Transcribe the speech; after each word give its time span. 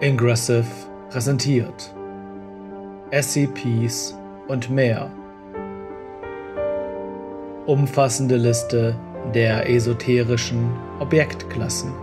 Ingressive 0.00 0.66
präsentiert 1.08 1.94
SCPs 3.10 4.14
und 4.46 4.68
mehr. 4.68 5.10
Umfassende 7.64 8.36
Liste 8.36 8.94
der 9.34 9.70
esoterischen 9.70 10.70
Objektklassen. 11.00 11.94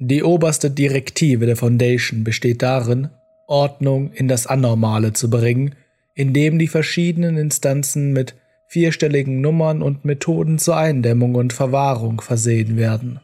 Die 0.00 0.24
oberste 0.24 0.68
Direktive 0.68 1.46
der 1.46 1.56
Foundation 1.56 2.24
besteht 2.24 2.62
darin, 2.62 3.10
Ordnung 3.46 4.10
in 4.14 4.26
das 4.26 4.48
Anormale 4.48 5.12
zu 5.12 5.30
bringen, 5.30 5.76
indem 6.14 6.58
die 6.58 6.66
verschiedenen 6.66 7.36
Instanzen 7.36 8.12
mit 8.12 8.34
vierstelligen 8.68 9.40
Nummern 9.40 9.82
und 9.82 10.04
Methoden 10.04 10.58
zur 10.58 10.76
Eindämmung 10.76 11.34
und 11.34 11.52
Verwahrung 11.52 12.20
versehen 12.20 12.76
werden. 12.76 13.20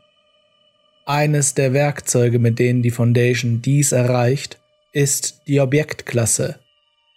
Eines 1.07 1.53
der 1.53 1.75
Werkzeuge, 1.75 2.39
mit 2.39 2.59
denen 2.59 2.83
die 2.83 2.91
Foundation 2.91 3.61
dies 3.61 3.93
erreicht, 3.93 4.59
ist 4.93 5.43
die 5.47 5.61
Objektklasse, 5.61 6.59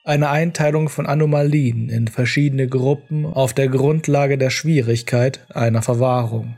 eine 0.03 0.29
Einteilung 0.29 0.89
von 0.89 1.05
Anomalien 1.05 1.89
in 1.89 2.07
verschiedene 2.07 2.67
Gruppen 2.67 3.25
auf 3.25 3.53
der 3.53 3.69
Grundlage 3.69 4.37
der 4.37 4.49
Schwierigkeit 4.49 5.45
einer 5.53 5.81
Verwahrung. 5.81 6.57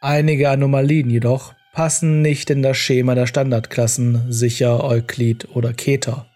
Einige 0.00 0.50
Anomalien 0.50 1.10
jedoch 1.10 1.54
passen 1.72 2.22
nicht 2.22 2.48
in 2.48 2.62
das 2.62 2.76
Schema 2.78 3.14
der 3.14 3.26
Standardklassen 3.26 4.30
sicher 4.32 4.84
Euklid 4.84 5.48
oder 5.54 5.72
Keter. 5.72 6.26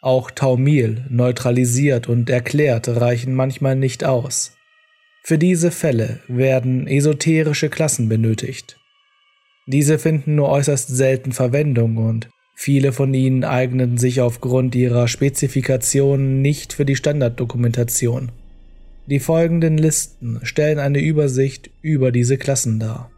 Auch 0.00 0.30
Taumil, 0.30 1.04
neutralisiert 1.08 2.08
und 2.08 2.30
erklärt 2.30 2.88
reichen 2.88 3.34
manchmal 3.34 3.74
nicht 3.74 4.04
aus. 4.04 4.52
Für 5.24 5.38
diese 5.38 5.72
Fälle 5.72 6.20
werden 6.28 6.86
esoterische 6.86 7.68
Klassen 7.68 8.08
benötigt. 8.08 8.78
Diese 9.66 9.98
finden 9.98 10.36
nur 10.36 10.48
äußerst 10.50 10.88
selten 10.88 11.32
Verwendung 11.32 11.96
und 11.96 12.30
viele 12.54 12.92
von 12.92 13.12
ihnen 13.12 13.42
eignen 13.44 13.98
sich 13.98 14.20
aufgrund 14.20 14.74
ihrer 14.76 15.08
Spezifikationen 15.08 16.40
nicht 16.42 16.72
für 16.72 16.84
die 16.84 16.96
Standarddokumentation. 16.96 18.30
Die 19.06 19.20
folgenden 19.20 19.78
Listen 19.78 20.38
stellen 20.44 20.78
eine 20.78 21.00
Übersicht 21.00 21.70
über 21.82 22.12
diese 22.12 22.38
Klassen 22.38 22.78
dar. 22.78 23.10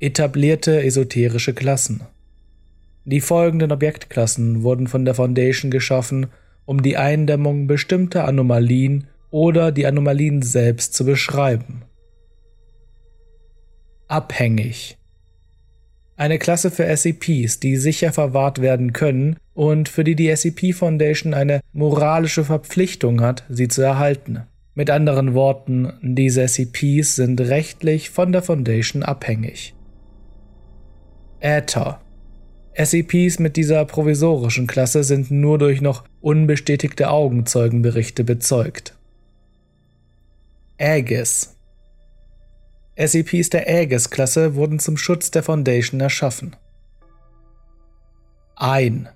Etablierte 0.00 0.82
esoterische 0.82 1.54
Klassen 1.54 2.02
die 3.08 3.22
folgenden 3.22 3.72
Objektklassen 3.72 4.62
wurden 4.62 4.86
von 4.86 5.06
der 5.06 5.14
Foundation 5.14 5.70
geschaffen, 5.70 6.26
um 6.66 6.82
die 6.82 6.98
Eindämmung 6.98 7.66
bestimmter 7.66 8.28
Anomalien 8.28 9.06
oder 9.30 9.72
die 9.72 9.86
Anomalien 9.86 10.42
selbst 10.42 10.92
zu 10.92 11.06
beschreiben. 11.06 11.84
Abhängig. 14.08 14.98
Eine 16.16 16.38
Klasse 16.38 16.70
für 16.70 16.84
SCPs, 16.84 17.60
die 17.60 17.76
sicher 17.76 18.12
verwahrt 18.12 18.60
werden 18.60 18.92
können 18.92 19.36
und 19.54 19.88
für 19.88 20.04
die 20.04 20.14
die 20.14 20.34
SCP 20.34 20.74
Foundation 20.74 21.32
eine 21.32 21.60
moralische 21.72 22.44
Verpflichtung 22.44 23.22
hat, 23.22 23.44
sie 23.48 23.68
zu 23.68 23.80
erhalten. 23.80 24.42
Mit 24.74 24.90
anderen 24.90 25.32
Worten, 25.32 25.94
diese 26.02 26.46
SCPs 26.46 27.16
sind 27.16 27.40
rechtlich 27.40 28.10
von 28.10 28.32
der 28.32 28.42
Foundation 28.42 29.02
abhängig. 29.02 29.74
Äther. 31.40 32.00
SCPs 32.80 33.40
mit 33.40 33.56
dieser 33.56 33.84
provisorischen 33.84 34.68
Klasse 34.68 35.02
sind 35.02 35.32
nur 35.32 35.58
durch 35.58 35.80
noch 35.80 36.04
unbestätigte 36.20 37.10
Augenzeugenberichte 37.10 38.22
bezeugt. 38.22 38.94
Aegis 40.78 41.56
SCPs 42.94 43.50
der 43.50 43.68
Aegis-Klasse 43.68 44.54
wurden 44.54 44.78
zum 44.78 44.96
Schutz 44.96 45.32
der 45.32 45.42
Foundation 45.42 46.00
erschaffen. 46.00 46.54
Ein 48.54 49.08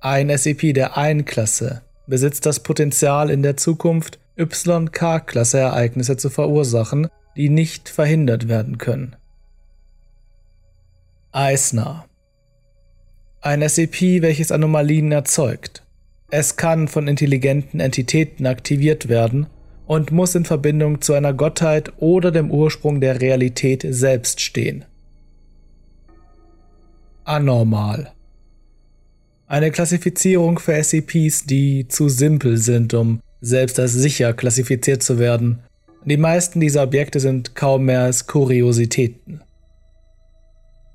Ein 0.00 0.30
SCP 0.30 0.72
der 0.72 0.96
Ein-Klasse 0.96 1.82
besitzt 2.06 2.46
das 2.46 2.60
Potenzial 2.60 3.30
in 3.30 3.42
der 3.42 3.56
Zukunft 3.56 4.20
YK-Klasse 4.36 5.58
Ereignisse 5.58 6.16
zu 6.16 6.30
verursachen, 6.30 7.08
die 7.36 7.48
nicht 7.48 7.88
verhindert 7.88 8.46
werden 8.48 8.78
können. 8.78 9.16
Eisner 11.32 12.05
ein 13.46 13.66
SCP, 13.66 14.22
welches 14.22 14.50
Anomalien 14.50 15.12
erzeugt. 15.12 15.84
Es 16.30 16.56
kann 16.56 16.88
von 16.88 17.06
intelligenten 17.06 17.78
Entitäten 17.78 18.44
aktiviert 18.44 19.08
werden 19.08 19.46
und 19.86 20.10
muss 20.10 20.34
in 20.34 20.44
Verbindung 20.44 21.00
zu 21.00 21.12
einer 21.14 21.32
Gottheit 21.32 21.92
oder 21.98 22.32
dem 22.32 22.50
Ursprung 22.50 23.00
der 23.00 23.20
Realität 23.20 23.86
selbst 23.88 24.40
stehen. 24.40 24.84
Anormal. 27.24 28.12
Eine 29.46 29.70
Klassifizierung 29.70 30.58
für 30.58 30.82
SCPs, 30.82 31.46
die 31.46 31.86
zu 31.86 32.08
simpel 32.08 32.56
sind, 32.56 32.94
um 32.94 33.20
selbst 33.40 33.78
als 33.78 33.92
sicher 33.92 34.32
klassifiziert 34.32 35.04
zu 35.04 35.20
werden. 35.20 35.60
Die 36.04 36.16
meisten 36.16 36.58
dieser 36.58 36.82
Objekte 36.82 37.20
sind 37.20 37.54
kaum 37.54 37.84
mehr 37.84 38.02
als 38.02 38.26
Kuriositäten. 38.26 39.42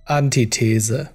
Antithese 0.04 1.12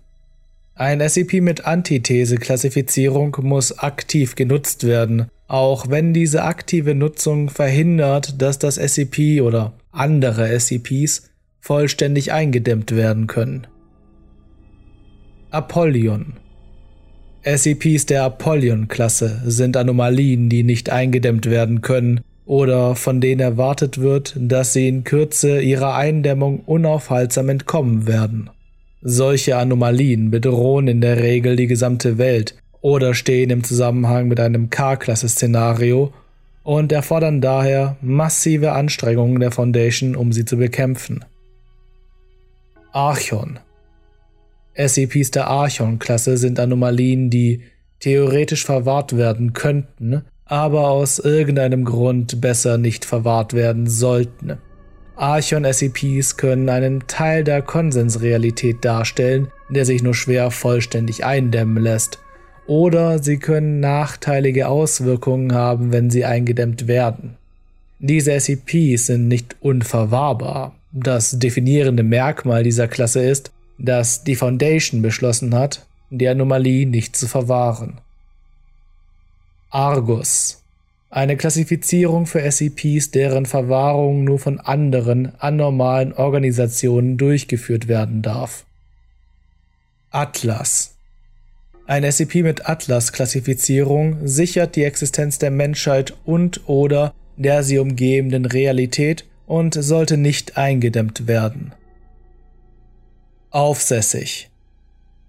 ein 0.77 1.01
SCP 1.01 1.41
mit 1.41 1.65
Antithese-Klassifizierung 1.65 3.35
muss 3.41 3.79
aktiv 3.79 4.35
genutzt 4.35 4.87
werden, 4.87 5.31
auch 5.49 5.89
wenn 5.89 6.13
diese 6.13 6.45
aktive 6.45 6.95
Nutzung 6.95 7.49
verhindert, 7.49 8.43
dass 8.43 8.59
das 8.59 8.77
SCP 8.77 9.41
oder 9.41 9.73
andere 9.91 10.49
SCPs 10.61 11.31
vollständig 11.61 12.33
eingedämmt 12.33 12.95
werden 12.95 13.27
können. 13.27 13.67
Apollyon 15.51 16.35
SCPs 17.43 18.05
der 18.07 18.25
Apollyon-Klasse 18.25 19.43
sind 19.47 19.79
Anomalien, 19.79 20.51
die 20.51 20.63
nicht 20.63 20.91
eingedämmt 20.91 21.47
werden 21.47 21.81
können 21.81 22.21
oder 22.45 22.97
von 22.97 23.23
denen 23.23 23.41
erwartet 23.41 23.99
wird, 23.99 24.37
dass 24.39 24.75
sie 24.75 24.89
in 24.89 25.05
Kürze 25.05 25.61
ihrer 25.63 25.95
Eindämmung 25.95 26.61
unaufhaltsam 26.67 27.49
entkommen 27.49 28.07
werden. 28.07 28.51
Solche 29.09 29.57
Anomalien 29.57 30.33
bedrohen 30.33 30.89
in 30.89 31.01
der 31.01 31.21
Regel 31.21 31.55
die 31.55 31.69
gesamte 31.69 32.19
Welt 32.19 32.57
oder 32.81 33.15
stehen 33.15 33.51
im 33.51 33.63
Zusammenhang 33.63 34.27
mit 34.27 34.41
einem 34.41 34.69
K-Klasse-Szenario 34.69 36.13
und 36.65 36.91
erfordern 36.91 37.41
daher 37.41 37.97
massive 38.01 38.73
Anstrengungen 38.73 39.39
der 39.39 39.53
Foundation, 39.53 40.17
um 40.17 40.33
sie 40.33 40.45
zu 40.45 40.57
bekämpfen. 40.57 41.25
Archon 42.91 43.61
SCPs 44.75 45.31
der 45.31 45.47
Archon-Klasse 45.47 46.37
sind 46.37 46.59
Anomalien, 46.59 47.31
die 47.31 47.63
theoretisch 48.01 48.65
verwahrt 48.65 49.17
werden 49.17 49.53
könnten, 49.53 50.25
aber 50.47 50.89
aus 50.89 51.21
irgendeinem 51.21 51.85
Grund 51.85 52.41
besser 52.41 52.77
nicht 52.77 53.05
verwahrt 53.05 53.53
werden 53.53 53.87
sollten. 53.87 54.59
Archon-SCPs 55.17 56.37
können 56.37 56.69
einen 56.69 57.07
Teil 57.07 57.43
der 57.43 57.63
Konsensrealität 57.63 58.85
darstellen, 58.85 59.49
der 59.71 59.87
sich 59.87 60.03
nur 60.03 60.15
schwer 60.15 60.51
vollständig 60.51 61.25
eindämmen 61.25 61.83
lässt. 61.83 62.19
Oder 62.67 63.23
sie 63.23 63.39
können 63.39 63.81
nachteilige 63.81 64.69
Auswirkungen 64.69 65.55
haben, 65.55 65.93
wenn 65.93 66.11
sie 66.11 66.25
eingedämmt 66.25 66.87
werden. 66.87 67.37
Diese 67.99 68.39
SCPs 68.39 69.07
sind 69.07 69.29
nicht 69.29 69.57
unverwahrbar. 69.61 70.75
Das 70.93 71.39
definierende 71.39 72.03
Merkmal 72.03 72.63
dieser 72.63 72.89
Klasse 72.89 73.21
ist, 73.21 73.53
dass 73.79 74.25
die 74.25 74.37
Foundation 74.37 75.01
beschlossen 75.01 75.55
hat, 75.55 75.87
die 76.11 76.29
Anomalie 76.29 76.87
nicht 76.87 77.17
zu 77.17 77.27
verwahren. 77.27 77.99
Argus 79.71 80.63
eine 81.17 81.39
Klassifizierung 81.39 82.27
für 82.27 82.43
SCPs, 82.43 83.11
deren 83.11 83.47
Verwahrung 83.47 84.25
nur 84.25 84.39
von 84.39 84.61
anderen, 84.61 85.33
anormalen 85.39 86.13
Organisationen 86.13 87.17
durchgeführt 87.17 87.89
werden 87.89 88.21
darf. 88.21 88.67
Atlas 90.11 90.95
Ein 91.87 92.05
SCP 92.05 92.43
mit 92.43 92.69
Atlas-Klassifizierung 92.69 94.27
sichert 94.29 94.77
die 94.77 94.85
Existenz 94.85 95.39
der 95.39 95.51
Menschheit 95.51 96.13
und 96.27 96.69
oder 96.69 97.15
der 97.39 97.63
sie 97.63 97.79
umgebenden 97.79 98.45
Realität 98.45 99.25
und 99.47 99.73
sollte 99.73 100.19
nicht 100.19 100.59
eingedämmt 100.59 101.27
werden. 101.27 101.73
Aufsässig 103.49 104.51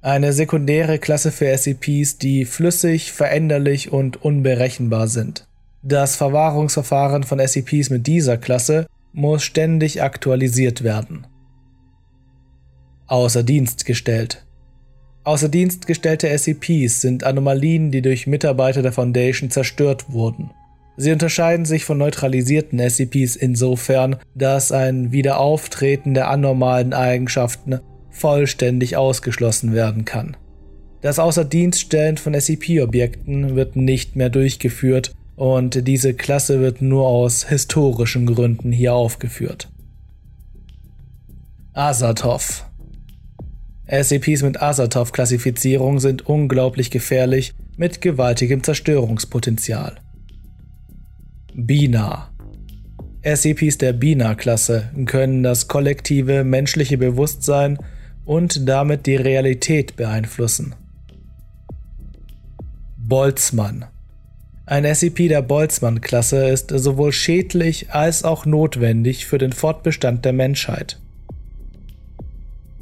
eine 0.02 0.32
sekundäre 0.32 1.00
Klasse 1.00 1.32
für 1.32 1.58
SCPs, 1.58 2.18
die 2.18 2.46
flüssig, 2.46 3.12
veränderlich 3.14 3.92
und 3.92 4.22
unberechenbar 4.22 5.08
sind. 5.08 5.47
Das 5.84 6.16
Verwahrungsverfahren 6.16 7.24
von 7.24 7.40
SCPs 7.40 7.90
mit 7.90 8.08
dieser 8.08 8.38
Klasse 8.38 8.88
muss 9.14 9.44
ständig 9.44 10.02
aktualisiert 10.02 10.84
werden. 10.84 11.28
Außer 13.08 13.44
Dienst 13.44 13.86
gestellt. 13.86 14.46
Außer 15.24 15.50
Dienst 15.50 15.88
gestellte 15.88 16.30
SCPs 16.30 17.02
sind 17.02 17.24
Anomalien, 17.24 17.92
die 17.92 18.02
durch 18.02 18.28
Mitarbeiter 18.28 18.82
der 18.82 18.92
Foundation 18.92 19.50
zerstört 19.50 20.12
wurden. 20.12 20.52
Sie 20.98 21.12
unterscheiden 21.12 21.66
sich 21.66 21.86
von 21.86 22.00
neutralisierten 22.00 22.80
SCPs 22.80 23.36
insofern, 23.36 24.16
dass 24.34 24.72
ein 24.72 25.12
Wiederauftreten 25.12 26.16
der 26.16 26.30
anormalen 26.30 26.94
Eigenschaften 26.94 27.80
vollständig 28.10 28.98
ausgeschlossen 28.98 29.74
werden 29.74 30.06
kann. 30.06 30.36
Das 31.02 31.20
Außerdienststellen 31.20 32.18
von 32.18 32.34
SCP-Objekten 32.34 33.56
wird 33.56 33.76
nicht 33.76 34.16
mehr 34.16 34.30
durchgeführt 34.30 35.14
und 35.38 35.88
diese 35.88 36.16
Klasse 36.16 36.60
wird 36.60 36.82
nur 36.82 37.08
aus 37.08 37.48
historischen 37.48 38.26
Gründen 38.26 38.72
hier 38.72 38.96
aufgeführt. 38.96 39.70
Asatov 41.74 42.66
SCPs 43.86 44.42
mit 44.42 44.62
Asatov-Klassifizierung 44.62 46.00
sind 46.00 46.28
unglaublich 46.28 46.92
gefährlich 46.92 47.54
mit 47.78 48.02
gewaltigem 48.02 48.64
Zerstörungspotenzial. 48.64 49.98
Bina 51.54 52.30
SCPs 53.22 53.78
der 53.78 53.94
Bina-Klasse 53.94 54.90
können 55.06 55.44
das 55.44 55.68
kollektive 55.68 56.44
menschliche 56.44 56.98
Bewusstsein 56.98 57.78
und 58.26 58.68
damit 58.68 59.06
die 59.06 59.16
Realität 59.16 59.96
beeinflussen. 59.96 60.76
Boltzmann 62.98 63.86
ein 64.68 64.84
SCP 64.84 65.30
der 65.30 65.42
Boltzmann-Klasse 65.42 66.50
ist 66.50 66.72
sowohl 66.72 67.14
schädlich 67.14 67.92
als 67.92 68.26
auch 68.26 68.46
notwendig 68.46 69.26
für 69.26 69.38
den 69.38 69.54
Fortbestand 69.54 70.26
der 70.26 70.34
Menschheit. 70.34 71.00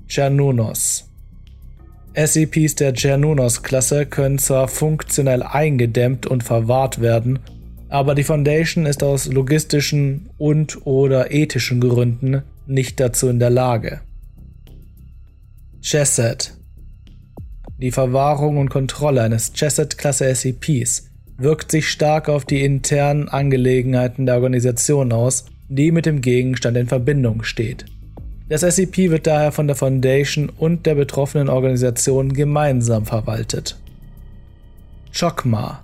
Cernunos 0.10 1.08
SCPs 2.16 2.76
der 2.76 2.96
Cernunos-Klasse 2.96 4.08
können 4.08 4.40
zwar 4.40 4.68
funktionell 4.68 5.44
eingedämmt 5.44 6.26
und 6.26 6.44
verwahrt 6.44 7.02
werden, 7.02 7.40
aber 7.90 8.16
die 8.16 8.24
Foundation 8.24 8.88
ist 8.88 9.04
aus 9.04 9.28
logistischen 9.28 10.30
und/oder 10.40 11.32
ethischen 11.32 11.82
Gründen 11.82 12.42
nicht 12.66 13.00
dazu 13.00 13.28
in 13.28 13.38
der 13.38 13.52
Lage. 13.52 14.02
Chesed 15.82 16.58
Die 17.78 17.92
Verwahrung 17.92 18.58
und 18.58 18.70
Kontrolle 18.70 19.22
eines 19.22 19.54
Chesed-Klasse 19.54 20.34
SCPs 20.34 21.12
wirkt 21.38 21.72
sich 21.72 21.90
stark 21.90 22.30
auf 22.30 22.46
die 22.46 22.64
internen 22.64 23.28
Angelegenheiten 23.28 24.26
der 24.26 24.36
Organisation 24.36 25.12
aus, 25.12 25.46
die 25.68 25.92
mit 25.92 26.06
dem 26.06 26.22
Gegenstand 26.22 26.78
in 26.78 26.88
Verbindung 26.88 27.44
steht. 27.44 27.86
Das 28.48 28.62
SCP 28.62 29.10
wird 29.10 29.26
daher 29.28 29.52
von 29.52 29.68
der 29.68 29.76
Foundation 29.76 30.50
und 30.50 30.86
der 30.86 30.96
betroffenen 30.96 31.50
Organisation 31.50 32.34
gemeinsam 32.34 33.06
verwaltet. 33.06 33.78
Chokma 35.18 35.82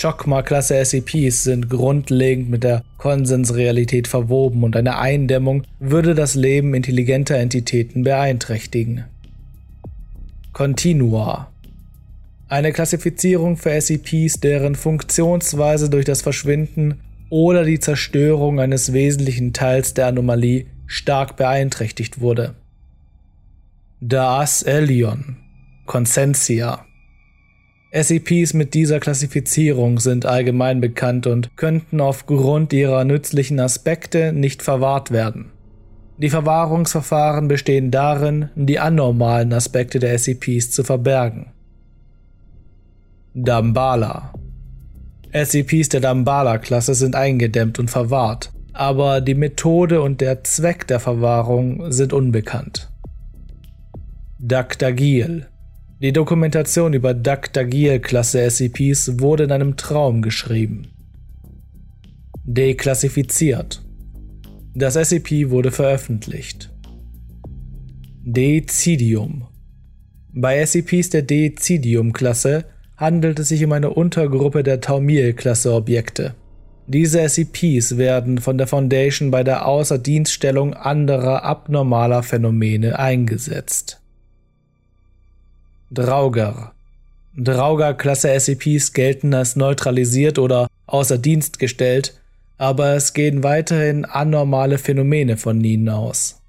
Chokma-Klasse 0.00 0.84
SCPs 0.84 1.44
sind 1.44 1.68
grundlegend 1.68 2.50
mit 2.50 2.64
der 2.64 2.82
Konsensrealität 2.98 4.08
verwoben 4.08 4.64
und 4.64 4.74
eine 4.74 4.98
Eindämmung 4.98 5.64
würde 5.78 6.14
das 6.14 6.34
Leben 6.34 6.74
intelligenter 6.74 7.36
Entitäten 7.36 8.02
beeinträchtigen. 8.02 9.04
Continua 10.52 11.51
eine 12.52 12.72
Klassifizierung 12.72 13.56
für 13.56 13.70
SCPs, 13.80 14.40
deren 14.40 14.74
Funktionsweise 14.74 15.88
durch 15.88 16.04
das 16.04 16.20
Verschwinden 16.20 17.00
oder 17.30 17.64
die 17.64 17.80
Zerstörung 17.80 18.60
eines 18.60 18.92
wesentlichen 18.92 19.54
Teils 19.54 19.94
der 19.94 20.08
Anomalie 20.08 20.66
stark 20.86 21.36
beeinträchtigt 21.36 22.20
wurde. 22.20 22.54
Das 24.00 24.62
Elion 24.62 25.36
Consensia 25.86 26.84
SCPs 27.90 28.52
mit 28.52 28.74
dieser 28.74 29.00
Klassifizierung 29.00 29.98
sind 29.98 30.26
allgemein 30.26 30.82
bekannt 30.82 31.26
und 31.26 31.56
könnten 31.56 32.02
aufgrund 32.02 32.74
ihrer 32.74 33.04
nützlichen 33.06 33.60
Aspekte 33.60 34.34
nicht 34.34 34.62
verwahrt 34.62 35.10
werden. 35.10 35.52
Die 36.18 36.28
Verwahrungsverfahren 36.28 37.48
bestehen 37.48 37.90
darin, 37.90 38.50
die 38.56 38.78
anormalen 38.78 39.54
Aspekte 39.54 39.98
der 39.98 40.18
SCPs 40.18 40.70
zu 40.70 40.84
verbergen. 40.84 41.51
Dambala. 43.34 44.34
SCPs 45.32 45.88
der 45.88 46.00
Dambala-Klasse 46.00 46.94
sind 46.94 47.16
eingedämmt 47.16 47.78
und 47.78 47.90
verwahrt, 47.90 48.52
aber 48.74 49.22
die 49.22 49.34
Methode 49.34 50.02
und 50.02 50.20
der 50.20 50.44
Zweck 50.44 50.86
der 50.86 51.00
Verwahrung 51.00 51.90
sind 51.90 52.12
unbekannt. 52.12 52.90
Dagdagil. 54.38 55.46
Die 56.02 56.12
Dokumentation 56.12 56.92
über 56.92 57.14
Dagdagil-Klasse 57.14 58.50
SCPs 58.50 59.20
wurde 59.20 59.44
in 59.44 59.52
einem 59.52 59.76
Traum 59.76 60.20
geschrieben. 60.20 60.88
Deklassifiziert. 62.44 63.82
Das 64.74 64.94
SCP 64.94 65.48
wurde 65.48 65.70
veröffentlicht. 65.70 66.70
Decidium. 68.24 69.46
Bei 70.34 70.64
SCPs 70.66 71.10
der 71.10 71.22
Decidium-Klasse 71.22 72.66
handelt 72.96 73.38
es 73.38 73.48
sich 73.48 73.64
um 73.64 73.72
eine 73.72 73.90
Untergruppe 73.90 74.62
der 74.62 74.80
Taumil-Klasse 74.80 75.72
Objekte. 75.72 76.34
Diese 76.86 77.26
SCPs 77.26 77.96
werden 77.96 78.38
von 78.38 78.58
der 78.58 78.66
Foundation 78.66 79.30
bei 79.30 79.44
der 79.44 79.66
Außerdienststellung 79.66 80.74
anderer 80.74 81.44
abnormaler 81.44 82.22
Phänomene 82.22 82.98
eingesetzt. 82.98 84.00
Drauger 85.90 86.72
Drauger-Klasse 87.36 88.38
SCPs 88.38 88.92
gelten 88.92 89.32
als 89.32 89.56
neutralisiert 89.56 90.38
oder 90.38 90.68
außer 90.86 91.16
Dienst 91.16 91.58
gestellt, 91.58 92.20
aber 92.58 92.94
es 92.94 93.14
gehen 93.14 93.42
weiterhin 93.42 94.04
anormale 94.04 94.76
Phänomene 94.76 95.38
von 95.38 95.64
ihnen 95.64 95.88
aus. 95.88 96.42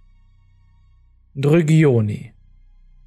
Drygioni 1.35 2.32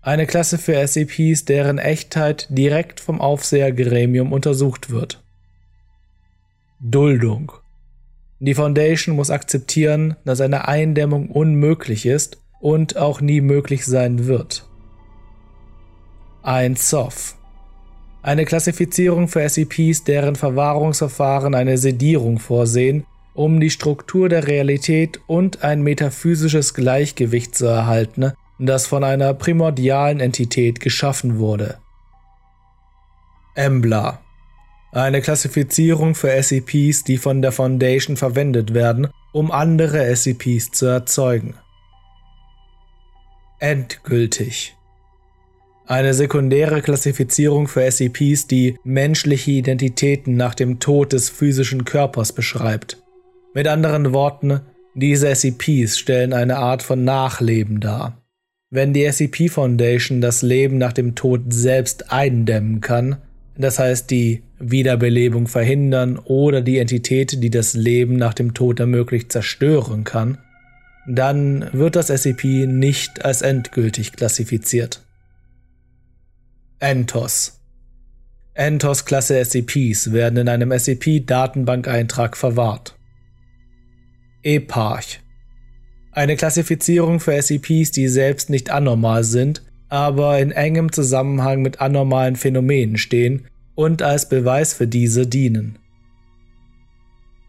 eine 0.07 0.27
Klasse 0.27 0.57
für 0.57 0.87
SCPs, 0.87 1.47
deren 1.47 1.79
Echtheit 1.79 2.47
direkt 2.49 3.01
vom 3.01 3.21
Aufsehergremium 3.21 4.33
untersucht 4.33 4.91
wird. 4.91 5.21
Duldung. 6.79 7.51
Die 8.39 8.55
Foundation 8.55 9.17
muss 9.17 9.31
akzeptieren, 9.31 10.15
dass 10.25 10.41
eine 10.41 10.69
Eindämmung 10.69 11.29
unmöglich 11.29 12.07
ist 12.07 12.39
und 12.61 12.97
auch 12.97 13.21
nie 13.21 13.41
möglich 13.41 13.85
sein 13.85 14.29
wird. 14.29 14.69
Ein 16.45 16.77
SOF. 16.77 17.37
Eine 18.23 18.45
Klassifizierung 18.45 19.27
für 19.27 19.49
SCPs, 19.49 20.05
deren 20.05 20.37
Verwahrungsverfahren 20.37 21.57
eine 21.57 21.79
Sedierung 21.79 22.39
vorsehen, 22.39 23.07
um 23.35 23.59
die 23.59 23.71
Struktur 23.71 24.29
der 24.29 24.47
Realität 24.47 25.19
und 25.27 25.65
ein 25.65 25.83
metaphysisches 25.83 26.75
Gleichgewicht 26.75 27.57
zu 27.57 27.67
erhalten, 27.67 28.35
das 28.59 28.87
von 28.87 29.05
einer 29.05 29.35
primordialen 29.35 30.21
Entität 30.21 30.81
geschaffen 30.81 31.39
wurde. 31.39 31.79
Embla. 33.55 34.21
Eine 34.93 35.21
Klassifizierung 35.21 36.15
für 36.15 36.31
SCPs, 36.31 37.05
die 37.05 37.19
von 37.19 37.43
der 37.43 37.53
Foundation 37.53 38.17
verwendet 38.17 38.73
werden, 38.73 39.09
um 39.33 39.51
andere 39.51 40.15
SCPs 40.15 40.71
zu 40.71 40.87
erzeugen. 40.87 41.55
Endgültig. 43.59 44.77
Eine 45.87 46.15
sekundäre 46.15 46.83
Klassifizierung 46.83 47.69
für 47.69 47.91
SCPs, 47.91 48.47
die 48.47 48.79
menschliche 48.85 49.53
Identitäten 49.53 50.37
nach 50.37 50.55
dem 50.55 50.81
Tod 50.81 51.13
des 51.13 51.29
physischen 51.29 51.85
Körpers 51.85 52.33
beschreibt. 52.33 53.03
Mit 53.55 53.69
anderen 53.69 54.13
Worten, 54.13 54.61
diese 54.95 55.35
SCPs 55.35 55.99
stellen 55.99 56.33
eine 56.33 56.57
Art 56.57 56.83
von 56.83 57.05
Nachleben 57.05 57.81
dar. 57.81 58.21
Wenn 58.77 58.93
die 58.93 59.11
SCP 59.11 59.49
Foundation 59.49 60.21
das 60.21 60.43
Leben 60.43 60.77
nach 60.77 60.93
dem 60.93 61.15
Tod 61.15 61.45
selbst 61.49 62.13
eindämmen 62.13 62.83
kann, 62.83 63.17
das 63.57 63.79
heißt 63.79 64.11
die 64.11 64.43
Wiederbelebung 64.59 65.49
verhindern 65.49 66.19
oder 66.19 66.61
die 66.61 66.77
Entität, 66.77 67.43
die 67.43 67.49
das 67.49 67.73
Leben 67.73 68.17
nach 68.17 68.35
dem 68.35 68.53
Tod 68.53 68.79
ermöglicht, 68.79 69.33
zerstören 69.33 70.05
kann, 70.05 70.37
dann 71.09 71.71
wird 71.73 71.97
das 71.97 72.09
SCP 72.09 72.67
nicht 72.67 73.25
als 73.25 73.41
endgültig 73.41 74.13
klassifiziert. 74.13 75.01
Entos 76.79 77.59
Entos-Klasse 78.53 79.43
SCPs 79.43 80.13
werden 80.13 80.37
in 80.37 80.51
einem 80.51 80.71
SCP-Datenbankeintrag 80.71 82.37
verwahrt. 82.37 82.95
Eparch 84.43 85.21
eine 86.17 86.37
Klassifizierung 86.37 87.21
für 87.21 87.41
SCPs, 87.41 87.91
die 87.91 88.09
selbst 88.09 88.49
nicht 88.49 88.71
anormal 88.71 89.23
sind, 89.23 89.63
aber 89.91 90.39
in 90.39 90.51
engem 90.51 90.91
Zusammenhang 90.91 91.61
mit 91.61 91.81
anormalen 91.81 92.37
Phänomenen 92.37 92.97
stehen 92.97 93.47
und 93.75 94.01
als 94.01 94.29
Beweis 94.29 94.73
für 94.73 94.87
diese 94.87 95.27
dienen. 95.27 95.79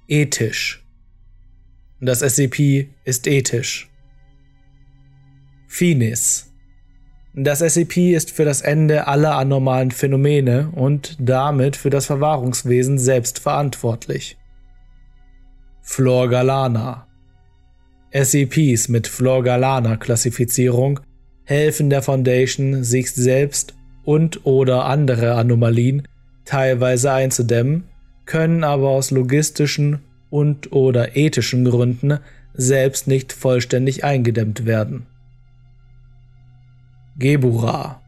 Ethisch. 0.10 0.86
Das 2.02 2.20
SCP 2.20 2.90
ist 3.06 3.26
ethisch. 3.26 3.90
Finis. 5.68 6.52
Das 7.34 7.60
SCP 7.60 8.16
ist 8.16 8.32
für 8.32 8.46
das 8.46 8.62
Ende 8.62 9.08
aller 9.08 9.38
anormalen 9.38 9.92
Phänomene 9.92 10.72
und 10.74 11.16
damit 11.20 11.78
für 11.78 11.90
das 11.90 12.06
Verwahrungswesen 12.06 12.98
selbst 12.98 13.40
verantwortlich. 13.40 14.38
Florgalana 15.82 17.07
SCPs 18.24 18.90
mit 18.90 19.08
Florgalana-Klassifizierung 19.08 21.02
helfen 21.44 21.92
der 21.92 22.02
Foundation, 22.02 22.84
sich 22.84 23.12
selbst 23.12 23.76
und 24.04 24.46
oder 24.46 24.86
andere 24.86 25.36
Anomalien 25.36 26.08
teilweise 26.44 27.12
einzudämmen, 27.12 27.84
können 28.26 28.64
aber 28.64 28.90
aus 28.90 29.12
logistischen 29.12 30.00
und 30.30 30.72
oder 30.72 31.16
ethischen 31.16 31.64
Gründen 31.66 32.20
selbst 32.54 33.08
nicht 33.08 33.34
vollständig 33.34 34.04
eingedämmt 34.04 34.66
werden. 34.66 35.06
Gebura. 37.20 38.02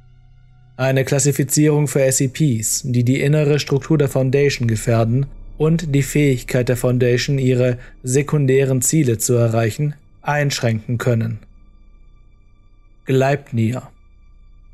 Eine 0.75 1.05
Klassifizierung 1.05 1.87
für 1.87 2.09
SCPs, 2.11 2.81
die 2.85 3.03
die 3.03 3.21
innere 3.21 3.59
Struktur 3.59 3.97
der 3.97 4.07
Foundation 4.07 4.67
gefährden 4.67 5.27
und 5.59 5.93
die 5.93 6.03
Fähigkeit 6.03 6.69
der 6.69 6.77
Foundation, 6.77 7.37
ihre 7.37 7.77
sekundären 8.01 8.81
Ziele 8.81 9.17
zu 9.17 9.33
erreichen, 9.33 9.93
einschränken 10.21 10.97
können. 10.97 11.39
Gleipnir. 13.05 13.83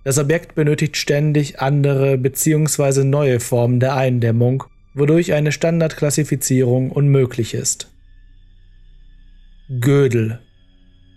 Das 0.03 0.19
Objekt 0.19 0.53
benötigt 0.53 0.95
ständig 0.95 1.59
andere 1.59 2.19
bzw. 2.19 3.03
neue 3.03 3.39
Formen 3.39 3.79
der 3.79 3.95
Eindämmung, 3.95 4.63
wodurch 4.93 5.33
eine 5.33 5.51
Standardklassifizierung 5.51 6.91
unmöglich 6.91 7.55
ist. 7.55 7.91
Gödel 9.81 10.39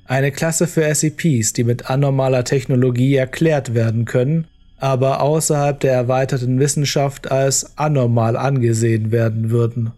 eine 0.06 0.32
Klasse 0.32 0.66
für 0.66 0.82
SCPs, 0.94 1.52
die 1.52 1.64
mit 1.64 1.90
anormaler 1.90 2.42
Technologie 2.44 3.16
erklärt 3.16 3.74
werden 3.74 4.06
können, 4.06 4.46
aber 4.78 5.20
außerhalb 5.20 5.78
der 5.80 5.92
erweiterten 5.92 6.58
Wissenschaft 6.58 7.30
als 7.30 7.76
anormal 7.76 8.36
angesehen 8.36 9.10
werden 9.10 9.50
würden. 9.50 9.92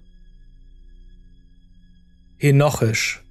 Henochisch 2.38 3.22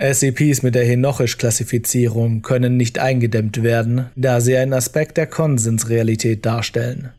SCPs 0.00 0.62
mit 0.62 0.76
der 0.76 0.84
Henochisch-Klassifizierung 0.84 2.42
können 2.42 2.76
nicht 2.76 3.00
eingedämmt 3.00 3.64
werden, 3.64 4.06
da 4.14 4.40
sie 4.40 4.56
einen 4.56 4.72
Aspekt 4.72 5.16
der 5.16 5.26
Konsensrealität 5.26 6.46
darstellen. 6.46 7.10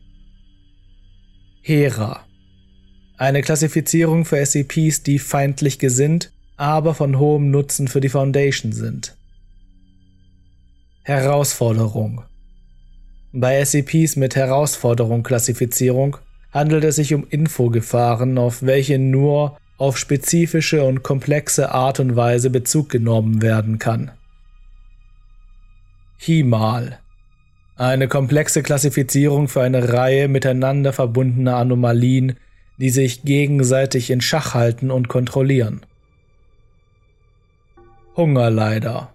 Hera 1.60 2.24
Eine 3.18 3.42
Klassifizierung 3.42 4.24
für 4.24 4.44
SCPs, 4.44 5.02
die 5.02 5.18
feindlich 5.18 5.78
gesinnt 5.78 6.32
aber 6.60 6.94
von 6.94 7.18
hohem 7.18 7.50
Nutzen 7.50 7.88
für 7.88 8.02
die 8.02 8.10
Foundation 8.10 8.72
sind. 8.72 9.16
Herausforderung 11.04 12.22
Bei 13.32 13.64
SCPs 13.64 14.16
mit 14.16 14.34
Herausforderung-Klassifizierung 14.34 16.16
handelt 16.52 16.82
es 16.84 16.96
sich 16.96 17.14
um 17.14 17.26
Infogefahren, 17.28 18.38
auf 18.38 18.62
welche 18.62 18.98
nur 18.98 19.56
auf 19.78 19.98
spezifische 19.98 20.84
und 20.84 21.02
komplexe 21.02 21.72
Art 21.72 22.00
und 22.00 22.16
Weise 22.16 22.50
Bezug 22.50 22.88
genommen 22.88 23.40
werden 23.40 23.78
kann. 23.78 24.10
Himal 26.18 26.98
eine 27.76 28.08
komplexe 28.08 28.62
Klassifizierung 28.62 29.48
für 29.48 29.62
eine 29.62 29.94
Reihe 29.94 30.28
miteinander 30.28 30.92
verbundener 30.92 31.56
Anomalien, 31.56 32.36
die 32.76 32.90
sich 32.90 33.22
gegenseitig 33.22 34.10
in 34.10 34.20
Schach 34.20 34.52
halten 34.52 34.90
und 34.90 35.08
kontrollieren. 35.08 35.80
Hungerleider. 38.16 39.14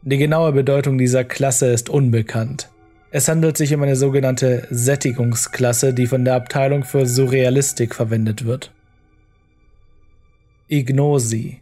Die 0.00 0.16
genaue 0.16 0.52
Bedeutung 0.52 0.96
dieser 0.96 1.24
Klasse 1.24 1.66
ist 1.66 1.90
unbekannt. 1.90 2.70
Es 3.10 3.28
handelt 3.28 3.56
sich 3.56 3.74
um 3.74 3.82
eine 3.82 3.96
sogenannte 3.96 4.66
Sättigungsklasse, 4.70 5.92
die 5.94 6.06
von 6.06 6.24
der 6.24 6.34
Abteilung 6.36 6.84
für 6.84 7.06
Surrealistik 7.06 7.94
verwendet 7.94 8.44
wird. 8.44 8.72
Ignosi. 10.68 11.60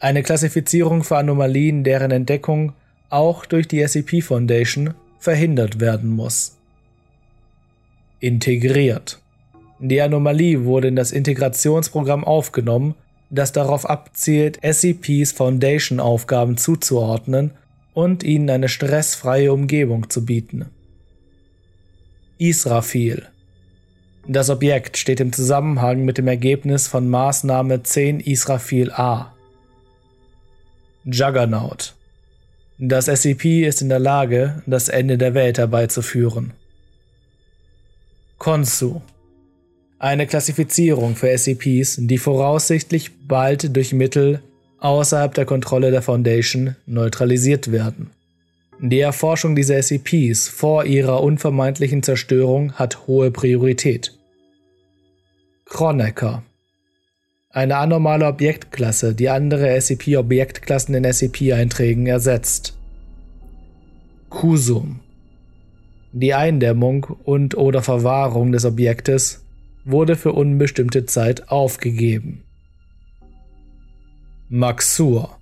Eine 0.00 0.22
Klassifizierung 0.22 1.04
für 1.04 1.18
Anomalien, 1.18 1.84
deren 1.84 2.10
Entdeckung 2.10 2.72
auch 3.10 3.46
durch 3.46 3.68
die 3.68 3.86
SCP 3.86 4.20
Foundation 4.20 4.94
verhindert 5.18 5.80
werden 5.80 6.10
muss. 6.10 6.56
Integriert. 8.20 9.20
Die 9.78 10.00
Anomalie 10.02 10.64
wurde 10.64 10.88
in 10.88 10.96
das 10.96 11.12
Integrationsprogramm 11.12 12.24
aufgenommen 12.24 12.96
das 13.30 13.52
darauf 13.52 13.88
abzielt, 13.88 14.58
SCPs 14.62 15.32
Foundation-Aufgaben 15.32 16.56
zuzuordnen 16.56 17.50
und 17.98 18.22
ihnen 18.22 18.48
eine 18.48 18.68
stressfreie 18.68 19.52
Umgebung 19.52 20.08
zu 20.08 20.24
bieten. 20.24 20.66
Israfil 22.38 23.26
Das 24.24 24.50
Objekt 24.50 24.96
steht 24.96 25.18
im 25.18 25.32
Zusammenhang 25.32 26.04
mit 26.04 26.16
dem 26.16 26.28
Ergebnis 26.28 26.86
von 26.86 27.08
Maßnahme 27.08 27.82
10 27.82 28.20
Israfil 28.20 28.92
A. 28.92 29.34
Juggernaut 31.06 31.96
Das 32.78 33.06
SCP 33.06 33.66
ist 33.66 33.82
in 33.82 33.88
der 33.88 33.98
Lage, 33.98 34.62
das 34.66 34.88
Ende 34.88 35.18
der 35.18 35.34
Welt 35.34 35.58
herbeizuführen. 35.58 36.52
Konsu 38.38 39.00
eine 39.98 40.28
Klassifizierung 40.28 41.16
für 41.16 41.36
SCPs, 41.36 41.96
die 41.98 42.18
voraussichtlich 42.18 43.26
bald 43.26 43.74
durch 43.74 43.92
Mittel 43.92 44.40
außerhalb 44.80 45.34
der 45.34 45.44
Kontrolle 45.44 45.90
der 45.90 46.02
Foundation 46.02 46.76
neutralisiert 46.86 47.72
werden. 47.72 48.10
Die 48.80 49.00
Erforschung 49.00 49.56
dieser 49.56 49.82
SCPs 49.82 50.48
vor 50.48 50.84
ihrer 50.84 51.22
unvermeidlichen 51.22 52.02
Zerstörung 52.02 52.72
hat 52.74 53.06
hohe 53.06 53.30
Priorität. 53.30 54.14
Kronecker 55.64 56.42
eine 57.50 57.78
anormale 57.78 58.26
Objektklasse, 58.26 59.14
die 59.14 59.30
andere 59.30 59.80
SCP-Objektklassen 59.80 60.94
in 60.94 61.04
SCP-Einträgen 61.04 62.06
ersetzt. 62.06 62.76
Kusum 64.28 65.00
die 66.12 66.32
Eindämmung 66.32 67.06
und 67.24 67.56
oder 67.56 67.82
Verwahrung 67.82 68.50
des 68.50 68.64
Objektes 68.64 69.44
wurde 69.84 70.16
für 70.16 70.32
unbestimmte 70.32 71.04
Zeit 71.04 71.50
aufgegeben. 71.50 72.44
Maxur 74.50 75.38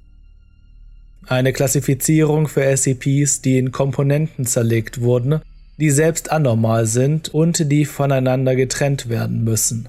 eine 1.29 1.53
Klassifizierung 1.53 2.49
für 2.49 2.65
SCPs, 2.77 3.41
die 3.41 3.59
in 3.59 3.73
Komponenten 3.73 4.47
zerlegt 4.47 5.01
wurden, 5.01 5.41
die 5.77 5.91
selbst 5.91 6.31
anormal 6.31 6.87
sind 6.87 7.29
und 7.29 7.71
die 7.71 7.85
voneinander 7.85 8.57
getrennt 8.57 9.09
werden 9.09 9.45
müssen. 9.45 9.89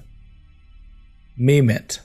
Memet 1.36 2.04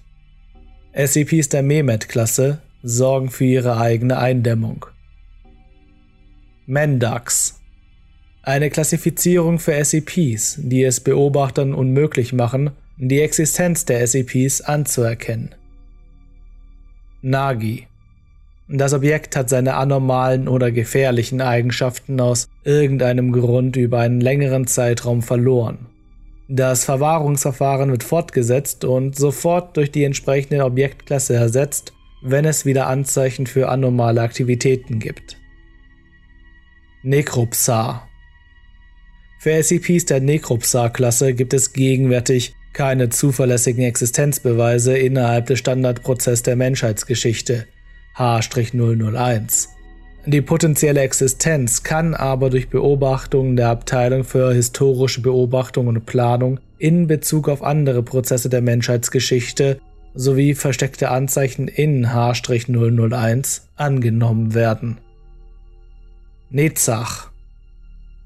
SCPs 0.94 1.48
der 1.48 1.62
Memet-Klasse 1.62 2.60
sorgen 2.82 3.30
für 3.30 3.44
ihre 3.44 3.78
eigene 3.78 4.18
Eindämmung. 4.18 4.86
Mendax 6.66 7.60
eine 8.42 8.70
Klassifizierung 8.70 9.58
für 9.58 9.72
SCPs, 9.82 10.58
die 10.58 10.82
es 10.82 11.00
Beobachtern 11.00 11.74
unmöglich 11.74 12.32
machen, 12.32 12.70
die 12.98 13.20
Existenz 13.20 13.84
der 13.84 14.06
SCPs 14.06 14.62
anzuerkennen. 14.62 15.54
Nagi 17.22 17.86
das 18.68 18.94
Objekt 18.94 19.36
hat 19.36 19.50
seine 19.50 19.74
anormalen 19.74 20.48
oder 20.48 20.70
gefährlichen 20.72 21.42
Eigenschaften 21.42 22.20
aus 22.20 22.48
irgendeinem 22.64 23.32
Grund 23.32 23.76
über 23.76 23.98
einen 23.98 24.20
längeren 24.20 24.66
Zeitraum 24.66 25.20
verloren. 25.20 25.86
Das 26.48 26.84
Verwahrungsverfahren 26.84 27.90
wird 27.90 28.02
fortgesetzt 28.02 28.84
und 28.84 29.14
sofort 29.16 29.76
durch 29.76 29.90
die 29.90 30.04
entsprechende 30.04 30.64
Objektklasse 30.64 31.34
ersetzt, 31.34 31.92
wenn 32.22 32.46
es 32.46 32.64
wieder 32.64 32.86
Anzeichen 32.86 33.46
für 33.46 33.68
anormale 33.68 34.22
Aktivitäten 34.22 34.98
gibt. 34.98 35.36
Necropsar 37.02 38.08
für 39.38 39.60
SCPs 39.60 40.06
der 40.06 40.20
Necropsar-Klasse 40.20 41.34
gibt 41.34 41.52
es 41.52 41.72
gegenwärtig 41.72 42.54
keine 42.72 43.10
zuverlässigen 43.10 43.84
Existenzbeweise 43.84 44.96
innerhalb 44.96 45.46
des 45.46 45.58
Standardprozesses 45.58 46.42
der 46.42 46.56
Menschheitsgeschichte 46.56 47.66
H-001. 48.14 49.68
Die 50.24 50.40
potenzielle 50.40 51.00
Existenz 51.00 51.82
kann 51.82 52.14
aber 52.14 52.48
durch 52.48 52.68
Beobachtungen 52.68 53.56
der 53.56 53.70
Abteilung 53.70 54.22
für 54.22 54.52
historische 54.52 55.20
Beobachtung 55.20 55.88
und 55.88 56.06
Planung 56.06 56.60
in 56.78 57.08
Bezug 57.08 57.48
auf 57.48 57.62
andere 57.62 58.04
Prozesse 58.04 58.48
der 58.48 58.60
Menschheitsgeschichte 58.60 59.80
sowie 60.14 60.54
versteckte 60.54 61.10
Anzeichen 61.10 61.66
in 61.66 62.12
H-001 62.12 63.62
angenommen 63.76 64.54
werden. 64.54 64.98
Netzach 66.50 67.31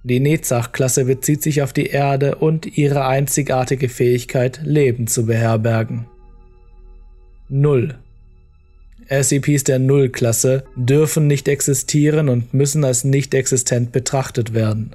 die 0.08 0.20
Netzach-Klasse 0.20 1.06
bezieht 1.06 1.42
sich 1.42 1.62
auf 1.62 1.72
die 1.72 1.86
Erde 1.86 2.36
und 2.36 2.78
ihre 2.78 3.06
einzigartige 3.06 3.88
Fähigkeit, 3.88 4.60
Leben 4.62 5.08
zu 5.08 5.26
beherbergen. 5.26 6.06
0. 7.48 7.96
SCPs 9.08 9.64
der 9.64 9.80
Null-Klasse 9.80 10.62
dürfen 10.76 11.26
nicht 11.26 11.48
existieren 11.48 12.28
und 12.28 12.54
müssen 12.54 12.84
als 12.84 13.02
nicht 13.02 13.34
existent 13.34 13.90
betrachtet 13.90 14.54
werden. 14.54 14.94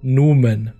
Numen. 0.00 0.70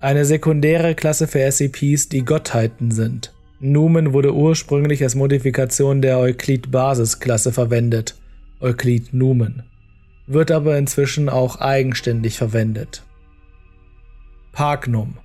Eine 0.00 0.26
sekundäre 0.26 0.94
Klasse 0.94 1.26
für 1.28 1.50
SCPs, 1.50 2.10
die 2.10 2.26
Gottheiten 2.26 2.90
sind. 2.90 3.32
Numen 3.58 4.12
wurde 4.12 4.34
ursprünglich 4.34 5.02
als 5.02 5.14
Modifikation 5.14 6.02
der 6.02 6.18
Euklid-Basisklasse 6.18 7.52
verwendet, 7.52 8.16
Euklid 8.60 9.14
Numen, 9.14 9.62
wird 10.26 10.50
aber 10.50 10.78
inzwischen 10.78 11.28
auch 11.28 11.60
eigenständig 11.60 12.36
verwendet. 12.36 13.04
Parknum. 14.52 15.18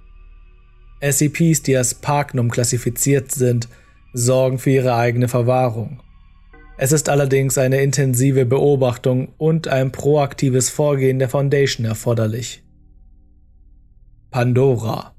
SCPs, 1.02 1.62
die 1.62 1.75
als 1.78 1.94
Parknum 1.96 2.50
klassifiziert 2.50 3.32
sind, 3.32 3.68
sorgen 4.14 4.60
für 4.60 4.72
ihre 4.72 4.96
eigene 4.96 5.28
Verwahrung. 5.28 6.02
Es 6.78 6.92
ist 6.92 7.10
allerdings 7.10 7.58
eine 7.58 7.82
intensive 7.82 8.46
Beobachtung 8.46 9.30
und 9.38 9.68
ein 9.68 9.92
proaktives 9.92 10.70
Vorgehen 10.70 11.20
der 11.20 11.30
Foundation 11.30 11.86
erforderlich. 11.86 12.64
Pandora 14.32 15.16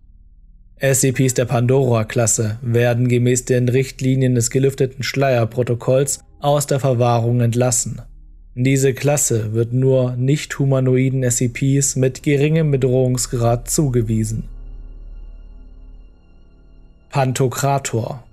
SCPs 0.79 1.33
der 1.33 1.47
Pandora-Klasse 1.47 2.59
werden 2.61 3.09
gemäß 3.09 3.47
den 3.47 3.71
Richtlinien 3.71 4.35
des 4.35 4.51
gelüfteten 4.51 5.03
Schleierprotokolls 5.03 6.21
aus 6.41 6.67
der 6.67 6.81
Verwahrung 6.81 7.41
entlassen. 7.41 8.03
Diese 8.59 8.95
Klasse 8.95 9.53
wird 9.53 9.75
nur 9.75 10.17
nicht-humanoiden 10.17 11.31
SCPs 11.31 11.95
mit 11.97 12.23
geringem 12.23 12.71
Bedrohungsgrad 12.71 13.71
zugewiesen. 13.71 14.45
Pantokrator 17.11 18.25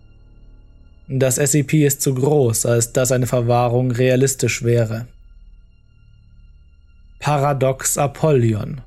Das 1.10 1.36
SCP 1.36 1.86
ist 1.86 2.02
zu 2.02 2.16
groß, 2.16 2.66
als 2.66 2.94
dass 2.94 3.12
eine 3.12 3.28
Verwahrung 3.28 3.92
realistisch 3.92 4.64
wäre. 4.64 5.08
Paradox 7.20 7.98
Apollyon 7.98 8.80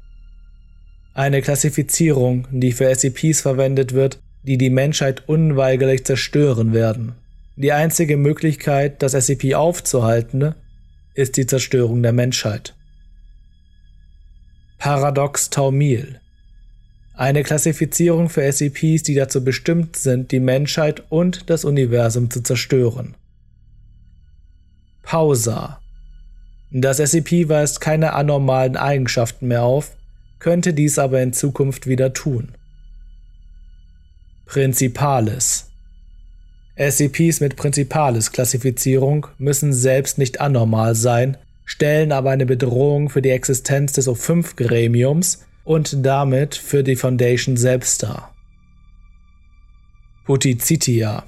eine 1.12 1.42
Klassifizierung, 1.42 2.46
die 2.50 2.72
für 2.72 2.94
SCPs 2.94 3.42
verwendet 3.42 3.92
wird, 3.92 4.20
die 4.42 4.56
die 4.56 4.70
Menschheit 4.70 5.28
unweigerlich 5.28 6.04
zerstören 6.04 6.72
werden. 6.72 7.12
Die 7.56 7.72
einzige 7.72 8.18
Möglichkeit, 8.18 9.02
das 9.02 9.12
SCP 9.12 9.54
aufzuhalten, 9.54 10.54
ist 11.16 11.36
die 11.36 11.46
Zerstörung 11.46 12.02
der 12.02 12.12
Menschheit. 12.12 12.74
Paradox 14.78 15.50
Taumil 15.50 16.20
eine 17.16 17.42
Klassifizierung 17.42 18.28
für 18.28 18.42
SCPs, 18.42 19.02
die 19.02 19.14
dazu 19.14 19.42
bestimmt 19.42 19.96
sind, 19.96 20.32
die 20.32 20.40
Menschheit 20.40 21.02
und 21.08 21.48
das 21.48 21.64
Universum 21.64 22.30
zu 22.30 22.42
zerstören. 22.42 23.14
Pausa. 25.02 25.80
Das 26.70 26.98
SCP 26.98 27.48
weist 27.48 27.80
keine 27.80 28.12
anormalen 28.12 28.76
Eigenschaften 28.76 29.48
mehr 29.48 29.62
auf, 29.62 29.96
könnte 30.40 30.74
dies 30.74 30.98
aber 30.98 31.22
in 31.22 31.32
Zukunft 31.32 31.86
wieder 31.86 32.12
tun. 32.12 32.52
Prinzipales 34.44 35.70
SCPs 36.76 37.40
mit 37.40 37.56
Prinzipales-Klassifizierung 37.56 39.28
müssen 39.38 39.72
selbst 39.72 40.18
nicht 40.18 40.40
anormal 40.40 40.94
sein, 40.94 41.38
stellen 41.64 42.12
aber 42.12 42.30
eine 42.30 42.46
Bedrohung 42.46 43.08
für 43.08 43.22
die 43.22 43.30
Existenz 43.30 43.92
des 43.92 44.08
O5-Gremiums 44.08 45.44
und 45.64 46.04
damit 46.04 46.54
für 46.54 46.84
die 46.84 46.96
Foundation 46.96 47.56
selbst 47.56 48.02
dar. 48.02 48.34
Putizitia 50.26 51.24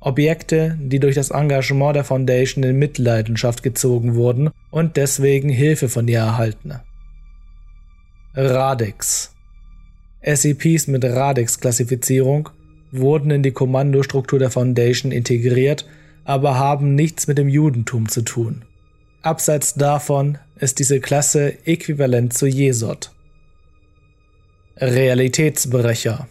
Objekte, 0.00 0.78
die 0.80 1.00
durch 1.00 1.14
das 1.14 1.30
Engagement 1.30 1.96
der 1.96 2.04
Foundation 2.04 2.62
in 2.62 2.78
Mitleidenschaft 2.78 3.62
gezogen 3.62 4.14
wurden 4.14 4.50
und 4.70 4.96
deswegen 4.96 5.48
Hilfe 5.48 5.88
von 5.88 6.06
ihr 6.06 6.18
erhalten. 6.18 6.74
Radix. 8.34 9.34
SCPs 10.22 10.86
mit 10.86 11.04
Radix-Klassifizierung 11.04 12.50
wurden 12.90 13.30
in 13.30 13.42
die 13.42 13.52
Kommandostruktur 13.52 14.38
der 14.38 14.50
Foundation 14.50 15.12
integriert, 15.12 15.86
aber 16.24 16.58
haben 16.58 16.94
nichts 16.94 17.26
mit 17.26 17.38
dem 17.38 17.48
Judentum 17.48 18.08
zu 18.08 18.22
tun. 18.22 18.62
Abseits 19.22 19.74
davon 19.74 20.38
ist 20.58 20.78
diese 20.78 21.00
Klasse 21.00 21.54
äquivalent 21.66 22.32
zu 22.32 22.46
Jesod. 22.46 23.10
Realitätsbrecher. 24.76 26.28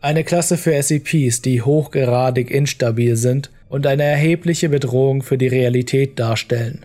Eine 0.00 0.24
Klasse 0.24 0.58
für 0.58 0.74
SCPs, 0.74 1.42
die 1.42 1.62
hochgradig 1.62 2.50
instabil 2.50 3.16
sind 3.16 3.50
und 3.68 3.86
eine 3.86 4.02
erhebliche 4.02 4.68
Bedrohung 4.68 5.22
für 5.22 5.38
die 5.38 5.46
Realität 5.46 6.18
darstellen. 6.18 6.84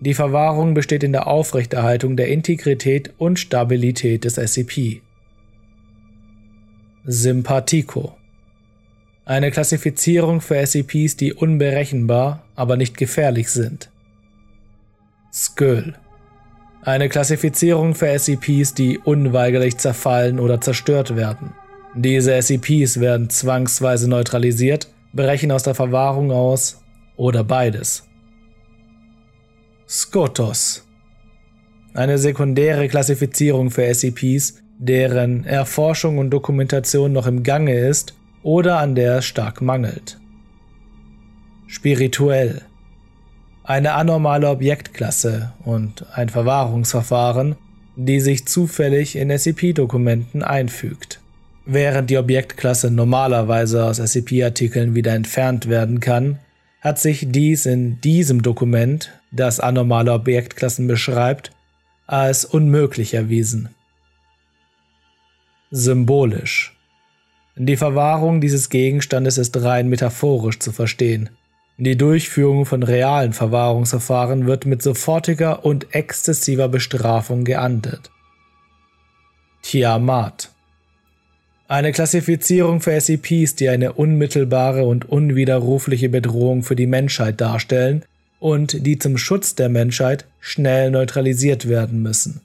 Die 0.00 0.14
Verwahrung 0.14 0.74
besteht 0.74 1.02
in 1.02 1.12
der 1.12 1.28
Aufrechterhaltung 1.28 2.16
der 2.16 2.28
Integrität 2.28 3.12
und 3.18 3.38
Stabilität 3.38 4.24
des 4.24 4.34
SCP. 4.34 5.00
Sympathico 7.04 8.17
Eine 9.28 9.50
Klassifizierung 9.50 10.40
für 10.40 10.56
SCPs, 10.66 11.16
die 11.16 11.34
unberechenbar, 11.34 12.46
aber 12.56 12.78
nicht 12.78 12.96
gefährlich 12.96 13.50
sind. 13.50 13.90
Skull 15.30 15.92
Eine 16.80 17.10
Klassifizierung 17.10 17.94
für 17.94 18.08
SCPs, 18.18 18.72
die 18.72 18.96
unweigerlich 18.96 19.76
zerfallen 19.76 20.40
oder 20.40 20.62
zerstört 20.62 21.14
werden. 21.14 21.52
Diese 21.94 22.40
SCPs 22.40 23.00
werden 23.00 23.28
zwangsweise 23.28 24.08
neutralisiert, 24.08 24.88
brechen 25.12 25.52
aus 25.52 25.62
der 25.62 25.74
Verwahrung 25.74 26.32
aus 26.32 26.80
oder 27.18 27.44
beides. 27.44 28.04
Skotos. 29.86 30.86
Eine 31.92 32.16
sekundäre 32.16 32.88
Klassifizierung 32.88 33.70
für 33.70 33.94
SCPs, 33.94 34.54
deren 34.78 35.44
Erforschung 35.44 36.16
und 36.16 36.30
Dokumentation 36.30 37.12
noch 37.12 37.26
im 37.26 37.42
Gange 37.42 37.78
ist 37.78 38.14
oder 38.42 38.78
an 38.78 38.94
der 38.94 39.18
es 39.18 39.24
stark 39.24 39.60
mangelt. 39.60 40.18
Spirituell. 41.66 42.62
Eine 43.64 43.92
anormale 43.92 44.48
Objektklasse 44.48 45.52
und 45.64 46.06
ein 46.14 46.30
Verwahrungsverfahren, 46.30 47.56
die 47.96 48.20
sich 48.20 48.46
zufällig 48.46 49.16
in 49.16 49.36
SCP-Dokumenten 49.36 50.42
einfügt. 50.42 51.20
Während 51.66 52.08
die 52.08 52.16
Objektklasse 52.16 52.90
normalerweise 52.90 53.84
aus 53.84 53.98
SCP-Artikeln 53.98 54.94
wieder 54.94 55.12
entfernt 55.12 55.68
werden 55.68 56.00
kann, 56.00 56.38
hat 56.80 56.98
sich 56.98 57.26
dies 57.28 57.66
in 57.66 58.00
diesem 58.00 58.40
Dokument, 58.40 59.12
das 59.32 59.60
anormale 59.60 60.12
Objektklassen 60.14 60.86
beschreibt, 60.86 61.50
als 62.06 62.46
unmöglich 62.46 63.12
erwiesen. 63.12 63.68
Symbolisch. 65.70 66.77
Die 67.58 67.76
Verwahrung 67.76 68.40
dieses 68.40 68.70
Gegenstandes 68.70 69.36
ist 69.36 69.60
rein 69.62 69.88
metaphorisch 69.88 70.60
zu 70.60 70.72
verstehen. 70.72 71.30
Die 71.76 71.96
Durchführung 71.96 72.66
von 72.66 72.82
realen 72.82 73.32
Verwahrungsverfahren 73.32 74.46
wird 74.46 74.64
mit 74.64 74.82
sofortiger 74.82 75.64
und 75.64 75.94
exzessiver 75.94 76.68
Bestrafung 76.68 77.44
geahndet. 77.44 78.10
Tiamat 79.62 80.50
eine 81.70 81.92
Klassifizierung 81.92 82.80
für 82.80 82.98
SCPs, 82.98 83.54
die 83.54 83.68
eine 83.68 83.92
unmittelbare 83.92 84.84
und 84.84 85.06
unwiderrufliche 85.06 86.08
Bedrohung 86.08 86.62
für 86.62 86.74
die 86.74 86.86
Menschheit 86.86 87.42
darstellen 87.42 88.06
und 88.40 88.86
die 88.86 88.98
zum 88.98 89.18
Schutz 89.18 89.54
der 89.54 89.68
Menschheit 89.68 90.24
schnell 90.40 90.90
neutralisiert 90.90 91.68
werden 91.68 92.00
müssen. 92.02 92.40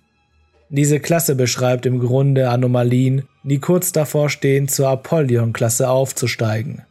Diese 0.70 1.00
Klasse 1.00 1.36
beschreibt 1.36 1.86
im 1.86 2.00
Grunde 2.00 2.50
Anomalien, 2.50 3.24
die 3.44 3.60
kurz 3.60 3.92
davor 3.92 4.30
stehen, 4.30 4.68
zur 4.68 4.90
Apollyon-Klasse 4.90 5.90
aufzusteigen. 5.90 6.84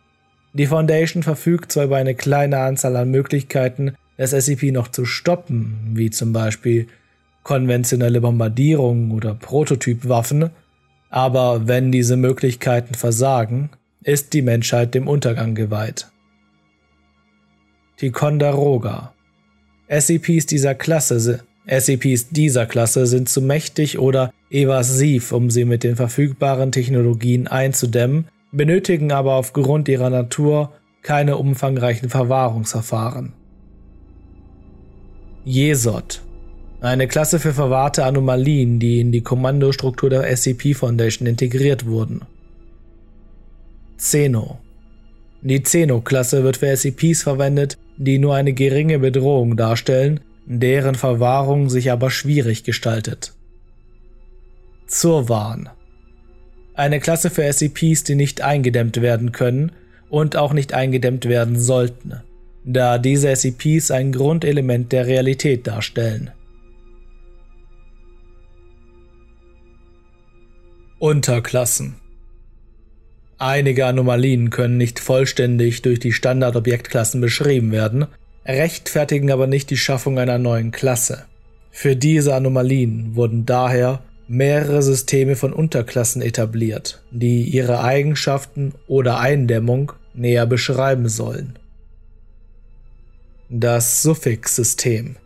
Die 0.53 0.67
Foundation 0.67 1.23
verfügt 1.23 1.73
zwar 1.73 1.85
über 1.85 1.97
eine 1.97 2.15
kleine 2.15 2.59
Anzahl 2.59 2.97
an 2.97 3.11
Möglichkeiten, 3.11 3.95
das 4.17 4.33
SCP 4.33 4.71
noch 4.71 4.89
zu 4.89 5.05
stoppen, 5.05 5.93
wie 5.95 6.11
zum 6.11 6.33
Beispiel 6.33 6.87
konventionelle 7.43 8.21
Bombardierungen 8.21 9.11
oder 9.13 9.35
Prototypwaffen, 9.35 10.51
aber 11.11 11.67
wenn 11.67 11.91
diese 11.91 12.17
Möglichkeiten 12.17 12.95
versagen, 12.95 13.71
ist 14.05 14.33
die 14.33 14.43
Menschheit 14.43 14.95
dem 14.95 15.09
Untergang 15.09 15.55
geweiht. 15.55 16.09
Ticonderoga 17.97 19.13
SCPs 19.89 20.47
dieser 20.47 20.75
Klasse 20.75 21.45
SCPs 21.67 22.31
dieser 22.31 22.67
Klasse 22.67 23.07
sind 23.07 23.29
zu 23.29 23.41
mächtig 23.41 23.99
oder 23.99 24.33
evasiv, 24.51 25.33
um 25.33 25.51
sie 25.51 25.65
mit 25.65 25.85
den 25.85 25.97
verfügbaren 25.97 26.73
Technologien 26.73 27.47
einzudämmen, 27.47 28.27
benötigen 28.51 29.13
aber 29.13 29.35
aufgrund 29.35 29.89
ihrer 29.89 30.11
Natur 30.11 30.73
keine 31.03 31.37
umfangreichen 31.37 32.11
Verwahrungsverfahren. 32.11 33.33
Jesod 35.45 36.23
eine 36.83 37.07
Klasse 37.07 37.39
für 37.39 37.53
verwahrte 37.53 38.05
Anomalien, 38.05 38.81
die 38.81 38.99
in 38.99 39.13
die 39.13 39.21
Kommandostruktur 39.21 40.11
der 40.11 40.37
SCP 40.37 40.75
Foundation 40.75 41.29
integriert 41.29 41.87
wurden. 41.87 42.23
Xeno. 43.97 44.59
Die 45.43 45.63
Zeno-Klasse 45.63 46.43
wird 46.43 46.57
für 46.57 46.77
SCPs 46.77 47.23
verwendet, 47.23 47.79
die 47.99 48.19
nur 48.19 48.35
eine 48.35 48.53
geringe 48.53 48.99
Bedrohung 48.99 49.57
darstellen, 49.57 50.21
deren 50.61 50.95
Verwahrung 50.95 51.71
sich 51.71 51.91
aber 51.91 52.11
schwierig 52.11 52.65
gestaltet. 52.65 53.33
Zurwan. 54.87 55.71
Eine 56.75 57.01
Klasse 57.01 57.31
für 57.31 57.51
SCPs, 57.51 58.05
die 58.05 58.15
nicht 58.15 58.41
eingedämmt 58.41 59.01
werden 59.01 59.33
können 59.33 59.73
und 60.09 60.37
auch 60.37 60.53
nicht 60.53 60.75
eingedämmt 60.75 61.27
werden 61.27 61.59
sollten, 61.59 62.21
da 62.65 62.99
diese 62.99 63.35
SCPs 63.35 63.91
ein 63.91 64.13
Grundelement 64.13 64.93
der 64.93 65.07
Realität 65.07 65.67
darstellen. 65.67 66.31
Unterklassen 70.99 71.97
Einige 73.45 73.87
Anomalien 73.87 74.51
können 74.51 74.77
nicht 74.77 75.01
vollständig 75.01 75.83
durch 75.83 75.99
die 75.99 76.13
Standardobjektklassen 76.13 77.21
beschrieben 77.21 77.73
werden, 77.73 78.07
rechtfertigen 78.47 79.31
aber 79.31 79.47
nicht 79.47 79.71
die 79.71 79.77
Schaffung 79.77 80.19
einer 80.19 80.39
neuen 80.39 80.71
Klasse. 80.71 81.27
Für 81.71 81.97
diese 81.97 82.35
Anomalien 82.35 83.17
wurden 83.17 83.47
daher 83.47 84.03
mehrere 84.29 84.83
Systeme 84.83 85.37
von 85.37 85.53
Unterklassen 85.53 86.23
etabliert, 86.23 87.03
die 87.11 87.45
ihre 87.45 87.83
Eigenschaften 87.83 88.75
oder 88.87 89.19
Eindämmung 89.19 89.93
näher 90.15 90.47
beschreiben 90.47 91.09
sollen. 91.09 91.59
Das 93.49 94.03
Suffixsystem 94.03 95.17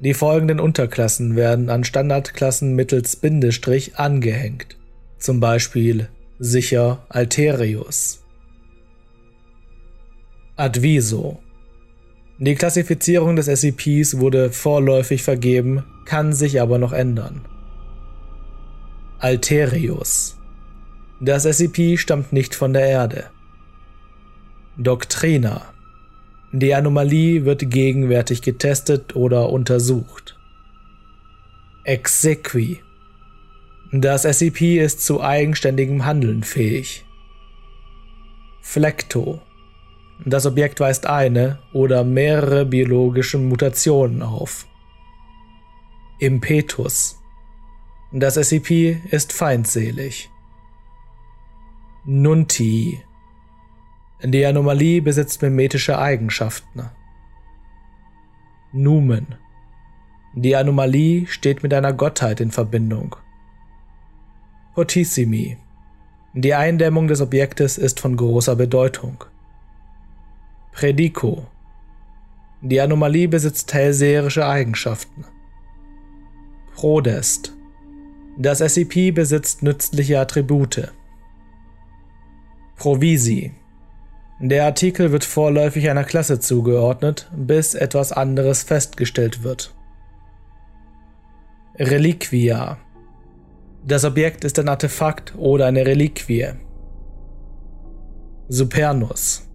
Die 0.00 0.14
folgenden 0.14 0.60
Unterklassen 0.60 1.36
werden 1.36 1.70
an 1.70 1.84
Standardklassen 1.84 2.74
mittels 2.74 3.16
Bindestrich 3.16 3.96
angehängt, 3.96 4.76
zum 5.18 5.40
Beispiel 5.40 6.08
sicher 6.38 7.04
Alterius. 7.08 8.22
Adviso 10.56 11.43
Die 12.38 12.54
Klassifizierung 12.54 13.36
des 13.36 13.46
SCPs 13.46 14.18
wurde 14.18 14.50
vorläufig 14.50 15.22
vergeben, 15.22 15.84
kann 16.04 16.32
sich 16.32 16.60
aber 16.60 16.78
noch 16.78 16.92
ändern. 16.92 17.42
Alterius 19.18 20.36
Das 21.20 21.44
SCP 21.44 21.96
stammt 21.96 22.32
nicht 22.32 22.54
von 22.54 22.72
der 22.72 22.86
Erde. 22.86 23.24
Doktrina 24.76 25.62
Die 26.52 26.74
Anomalie 26.74 27.44
wird 27.44 27.70
gegenwärtig 27.70 28.42
getestet 28.42 29.14
oder 29.14 29.50
untersucht. 29.50 30.36
Exequi 31.84 32.80
das 33.96 34.24
SCP 34.24 34.80
ist 34.80 35.06
zu 35.06 35.22
eigenständigem 35.22 36.04
Handeln 36.04 36.42
fähig. 36.42 37.04
Flecto. 38.60 39.40
Das 40.24 40.46
Objekt 40.46 40.80
weist 40.80 41.06
eine 41.06 41.58
oder 41.72 42.04
mehrere 42.04 42.64
biologische 42.64 43.38
Mutationen 43.38 44.22
auf. 44.22 44.66
Impetus. 46.18 47.20
Das 48.12 48.34
SCP 48.36 49.00
ist 49.10 49.32
feindselig. 49.32 50.30
Nunti. 52.04 53.02
Die 54.22 54.46
Anomalie 54.46 55.02
besitzt 55.02 55.42
mimetische 55.42 55.98
Eigenschaften. 55.98 56.90
Numen. 58.72 59.34
Die 60.34 60.56
Anomalie 60.56 61.26
steht 61.26 61.62
mit 61.62 61.74
einer 61.74 61.92
Gottheit 61.92 62.40
in 62.40 62.50
Verbindung. 62.50 63.16
Potissimi. 64.74 65.58
Die 66.32 66.54
Eindämmung 66.54 67.08
des 67.08 67.20
Objektes 67.20 67.78
ist 67.78 68.00
von 68.00 68.16
großer 68.16 68.56
Bedeutung. 68.56 69.24
Predico. 70.74 71.46
Die 72.60 72.80
Anomalie 72.80 73.28
besitzt 73.28 73.72
hellseherische 73.72 74.44
Eigenschaften. 74.44 75.24
Prodest. 76.74 77.52
Das 78.36 78.58
SCP 78.58 79.12
besitzt 79.12 79.62
nützliche 79.62 80.18
Attribute. 80.18 80.92
Provisi. 82.74 83.52
Der 84.40 84.64
Artikel 84.64 85.12
wird 85.12 85.22
vorläufig 85.22 85.88
einer 85.88 86.02
Klasse 86.02 86.40
zugeordnet, 86.40 87.30
bis 87.36 87.74
etwas 87.74 88.10
anderes 88.10 88.64
festgestellt 88.64 89.44
wird. 89.44 89.72
Reliquia. 91.78 92.78
Das 93.86 94.04
Objekt 94.04 94.44
ist 94.44 94.58
ein 94.58 94.68
Artefakt 94.68 95.36
oder 95.36 95.66
eine 95.66 95.86
Reliquie. 95.86 96.48
Supernus. 98.48 99.48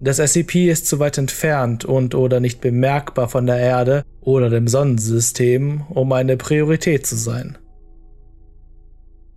Das 0.00 0.18
SCP 0.18 0.70
ist 0.70 0.86
zu 0.86 0.98
weit 0.98 1.16
entfernt 1.16 1.84
und 1.84 2.14
oder 2.14 2.38
nicht 2.40 2.60
bemerkbar 2.60 3.28
von 3.28 3.46
der 3.46 3.58
Erde 3.58 4.04
oder 4.20 4.50
dem 4.50 4.68
Sonnensystem, 4.68 5.84
um 5.88 6.12
eine 6.12 6.36
Priorität 6.36 7.06
zu 7.06 7.16
sein. 7.16 7.56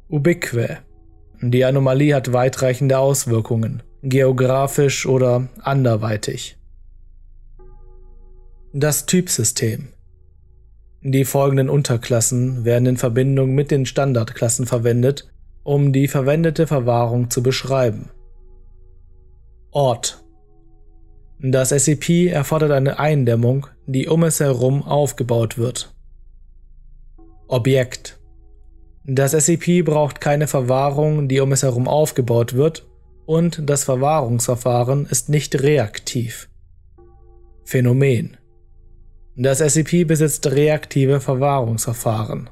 Ubique. 0.10 0.80
Die 1.42 1.64
Anomalie 1.64 2.14
hat 2.14 2.34
weitreichende 2.34 2.98
Auswirkungen, 2.98 3.84
geografisch 4.04 5.06
oder 5.06 5.48
anderweitig. 5.62 6.58
Das 8.74 9.06
Typsystem. 9.06 9.88
Die 11.02 11.24
folgenden 11.24 11.70
Unterklassen 11.70 12.66
werden 12.66 12.86
in 12.86 12.98
Verbindung 12.98 13.56
mit 13.56 13.72
den 13.72 13.86
Standardklassen 13.86 14.66
verwendet, 14.66 15.32
um 15.64 15.94
die 15.94 16.10
verwendete 16.10 16.68
Verwahrung 16.68 17.30
zu 17.30 17.42
beschreiben. 17.42 18.10
Ort 19.72 20.22
Das 21.42 21.70
SCP 21.70 22.28
erfordert 22.28 22.72
eine 22.72 23.00
Eindämmung, 23.00 23.68
die 23.88 24.08
um 24.08 24.24
es 24.24 24.40
herum 24.40 24.84
aufgebaut 24.84 25.58
wird. 25.58 25.94
Objekt 27.48 28.20
Das 29.06 29.32
SCP 29.32 29.84
braucht 29.84 30.22
keine 30.22 30.48
Verwahrung, 30.48 31.28
die 31.28 31.40
um 31.40 31.52
es 31.52 31.64
herum 31.64 31.88
aufgebaut 31.88 32.54
wird, 32.54 32.86
und 33.26 33.70
das 33.70 33.84
Verwahrungsverfahren 33.84 35.06
ist 35.06 35.30
nicht 35.30 35.62
reaktiv. 35.62 36.50
Phänomen 37.64 38.38
das 39.42 39.60
SCP 39.60 40.04
besitzt 40.04 40.48
reaktive 40.48 41.22
Verwahrungsverfahren. 41.22 42.50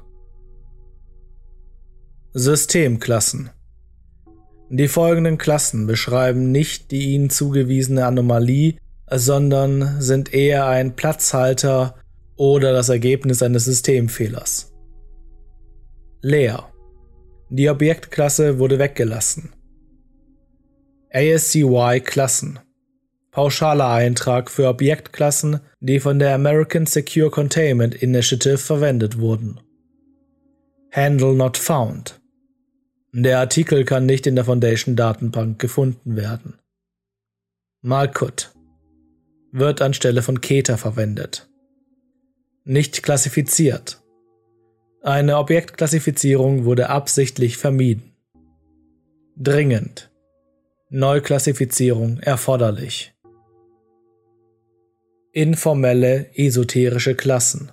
Systemklassen 2.32 3.50
Die 4.70 4.88
folgenden 4.88 5.38
Klassen 5.38 5.86
beschreiben 5.86 6.52
nicht 6.52 6.90
die 6.90 7.14
ihnen 7.14 7.30
zugewiesene 7.30 8.04
Anomalie, 8.04 8.76
sondern 9.10 10.00
sind 10.00 10.34
eher 10.34 10.66
ein 10.66 10.94
Platzhalter 10.94 11.94
oder 12.36 12.72
das 12.72 12.88
Ergebnis 12.88 13.42
eines 13.42 13.64
Systemfehlers. 13.64 14.72
Leer. 16.20 16.68
Die 17.48 17.70
Objektklasse 17.70 18.58
wurde 18.58 18.78
weggelassen. 18.78 19.52
ASCY 21.10 22.02
Klassen 22.04 22.58
pauschaler 23.38 23.90
Eintrag 23.90 24.50
für 24.50 24.66
Objektklassen, 24.68 25.60
die 25.78 26.00
von 26.00 26.18
der 26.18 26.34
American 26.34 26.86
Secure 26.86 27.30
Containment 27.30 27.94
Initiative 27.94 28.58
verwendet 28.58 29.20
wurden. 29.20 29.60
Handle 30.90 31.34
not 31.34 31.56
found. 31.56 32.17
Der 33.12 33.38
Artikel 33.38 33.84
kann 33.84 34.06
nicht 34.06 34.26
in 34.26 34.36
der 34.36 34.44
Foundation 34.44 34.96
Datenbank 34.96 35.58
gefunden 35.58 36.16
werden. 36.16 36.58
Malkut 37.80 38.52
wird 39.52 39.80
anstelle 39.80 40.22
von 40.22 40.40
Keter 40.40 40.76
verwendet. 40.78 41.48
Nicht 42.64 43.02
klassifiziert. 43.02 44.02
Eine 45.02 45.38
Objektklassifizierung 45.38 46.64
wurde 46.64 46.90
absichtlich 46.90 47.56
vermieden. 47.56 48.16
Dringend. 49.36 50.10
Neuklassifizierung 50.90 52.18
erforderlich 52.20 53.14
informelle 55.38 56.26
esoterische 56.34 57.14
Klassen. 57.14 57.70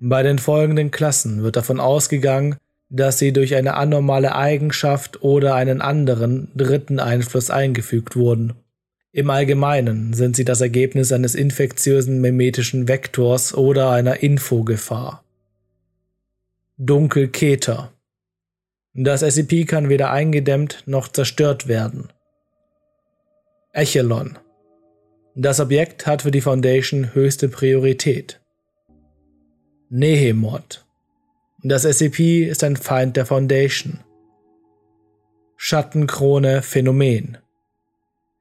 Bei 0.00 0.24
den 0.24 0.40
folgenden 0.40 0.90
Klassen 0.90 1.44
wird 1.44 1.54
davon 1.54 1.78
ausgegangen, 1.78 2.56
dass 2.94 3.18
sie 3.18 3.32
durch 3.32 3.56
eine 3.56 3.74
anormale 3.74 4.36
Eigenschaft 4.36 5.22
oder 5.22 5.56
einen 5.56 5.80
anderen 5.80 6.48
dritten 6.54 7.00
Einfluss 7.00 7.50
eingefügt 7.50 8.14
wurden. 8.14 8.52
Im 9.10 9.30
Allgemeinen 9.30 10.12
sind 10.14 10.36
sie 10.36 10.44
das 10.44 10.60
Ergebnis 10.60 11.10
eines 11.10 11.34
infektiösen 11.34 12.20
mimetischen 12.20 12.86
Vektors 12.86 13.52
oder 13.52 13.90
einer 13.90 14.22
Infogefahr. 14.22 15.24
Dunkelketer. 16.76 17.92
Das 18.92 19.22
SCP 19.22 19.64
kann 19.64 19.88
weder 19.88 20.12
eingedämmt 20.12 20.84
noch 20.86 21.08
zerstört 21.08 21.66
werden. 21.66 22.12
Echelon. 23.72 24.38
Das 25.34 25.58
Objekt 25.58 26.06
hat 26.06 26.22
für 26.22 26.30
die 26.30 26.40
Foundation 26.40 27.12
höchste 27.12 27.48
Priorität. 27.48 28.40
Nehemod. 29.90 30.83
Das 31.66 31.84
SCP 31.84 32.44
ist 32.44 32.62
ein 32.62 32.76
Feind 32.76 33.16
der 33.16 33.24
Foundation. 33.24 34.00
Schattenkrone 35.56 36.60
Phänomen. 36.60 37.38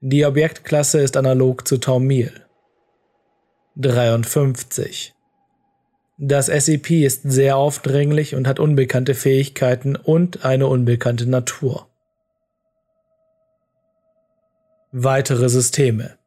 Die 0.01 0.25
Objektklasse 0.25 0.99
ist 0.99 1.15
analog 1.15 1.65
zu 1.65 1.77
Taumil. 1.77 2.33
53. 3.77 5.13
Das 6.17 6.47
SCP 6.47 7.05
ist 7.05 7.21
sehr 7.23 7.55
aufdringlich 7.55 8.35
und 8.35 8.45
hat 8.45 8.59
unbekannte 8.59 9.15
Fähigkeiten 9.15 9.95
und 9.95 10.43
eine 10.43 10.67
unbekannte 10.67 11.25
Natur. 11.25 11.87
Weitere 14.91 15.47
Systeme 15.47 16.17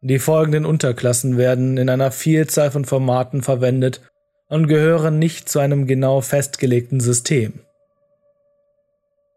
Die 0.00 0.18
folgenden 0.18 0.66
Unterklassen 0.66 1.36
werden 1.36 1.76
in 1.76 1.88
einer 1.88 2.10
Vielzahl 2.10 2.72
von 2.72 2.84
Formaten 2.84 3.44
verwendet 3.44 4.09
und 4.50 4.66
gehören 4.66 5.18
nicht 5.18 5.48
zu 5.48 5.58
einem 5.58 5.86
genau 5.86 6.20
festgelegten 6.20 7.00
System. 7.00 7.60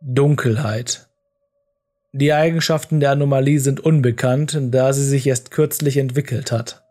Dunkelheit 0.01 1.07
Die 2.11 2.33
Eigenschaften 2.33 2.99
der 2.99 3.11
Anomalie 3.11 3.59
sind 3.59 3.79
unbekannt, 3.79 4.59
da 4.59 4.91
sie 4.91 5.05
sich 5.05 5.25
erst 5.25 5.51
kürzlich 5.51 5.95
entwickelt 5.95 6.51
hat. 6.51 6.83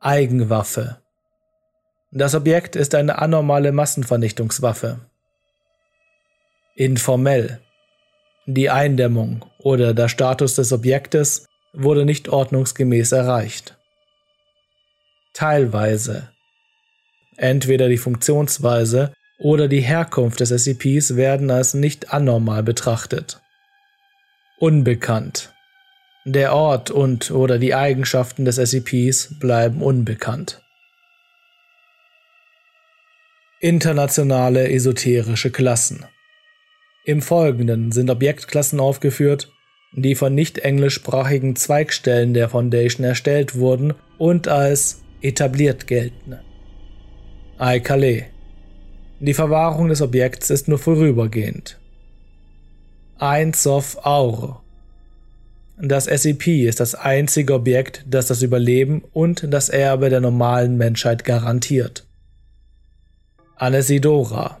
Eigenwaffe 0.00 0.98
das 2.10 2.34
Objekt 2.34 2.74
ist 2.74 2.94
eine 2.94 3.18
anormale 3.18 3.70
Massenvernichtungswaffe. 3.70 5.00
Informell. 6.74 7.60
Die 8.46 8.70
Eindämmung 8.70 9.44
oder 9.58 9.92
der 9.92 10.08
Status 10.08 10.54
des 10.54 10.72
Objektes 10.72 11.46
wurde 11.74 12.06
nicht 12.06 12.30
ordnungsgemäß 12.30 13.12
erreicht. 13.12 13.76
Teilweise. 15.34 16.30
Entweder 17.38 17.88
die 17.88 17.98
Funktionsweise 17.98 19.12
oder 19.38 19.68
die 19.68 19.80
Herkunft 19.80 20.40
des 20.40 20.50
SCPs 20.50 21.14
werden 21.14 21.50
als 21.52 21.72
nicht 21.72 22.12
anormal 22.12 22.64
betrachtet. 22.64 23.40
Unbekannt. 24.58 25.54
Der 26.24 26.52
Ort 26.52 26.90
und 26.90 27.30
oder 27.30 27.58
die 27.58 27.76
Eigenschaften 27.76 28.44
des 28.44 28.56
SCPs 28.56 29.38
bleiben 29.38 29.82
unbekannt. 29.82 30.60
Internationale 33.60 34.68
esoterische 34.68 35.50
Klassen. 35.50 36.04
Im 37.04 37.22
Folgenden 37.22 37.92
sind 37.92 38.10
Objektklassen 38.10 38.80
aufgeführt, 38.80 39.48
die 39.92 40.16
von 40.16 40.34
nicht 40.34 40.58
englischsprachigen 40.58 41.54
Zweigstellen 41.54 42.34
der 42.34 42.48
Foundation 42.48 43.06
erstellt 43.06 43.54
wurden 43.54 43.94
und 44.18 44.48
als 44.48 45.02
etabliert 45.22 45.86
gelten. 45.86 46.40
Aikale. 47.58 48.26
Die 49.18 49.34
Verwahrung 49.34 49.88
des 49.88 50.00
Objekts 50.00 50.48
ist 50.48 50.68
nur 50.68 50.78
vorübergehend. 50.78 51.76
Eins 53.18 53.66
of 53.66 53.98
Aur. 54.04 54.62
Das 55.76 56.06
SCP 56.06 56.68
ist 56.68 56.78
das 56.78 56.94
einzige 56.94 57.54
Objekt, 57.54 58.04
das 58.08 58.28
das 58.28 58.42
Überleben 58.42 59.02
und 59.12 59.52
das 59.52 59.70
Erbe 59.70 60.08
der 60.08 60.20
normalen 60.20 60.76
Menschheit 60.76 61.24
garantiert. 61.24 62.06
Anesidora. 63.56 64.60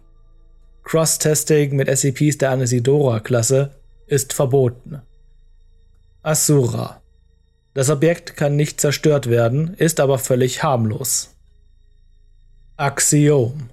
Cross-Testing 0.82 1.76
mit 1.76 1.88
SCPs 1.88 2.38
der 2.38 2.50
Anesidora-Klasse 2.50 3.76
ist 4.08 4.32
verboten. 4.32 5.02
Asura. 6.22 7.00
Das 7.74 7.90
Objekt 7.90 8.36
kann 8.36 8.56
nicht 8.56 8.80
zerstört 8.80 9.30
werden, 9.30 9.74
ist 9.74 10.00
aber 10.00 10.18
völlig 10.18 10.64
harmlos. 10.64 11.37
Axiom. 12.78 13.70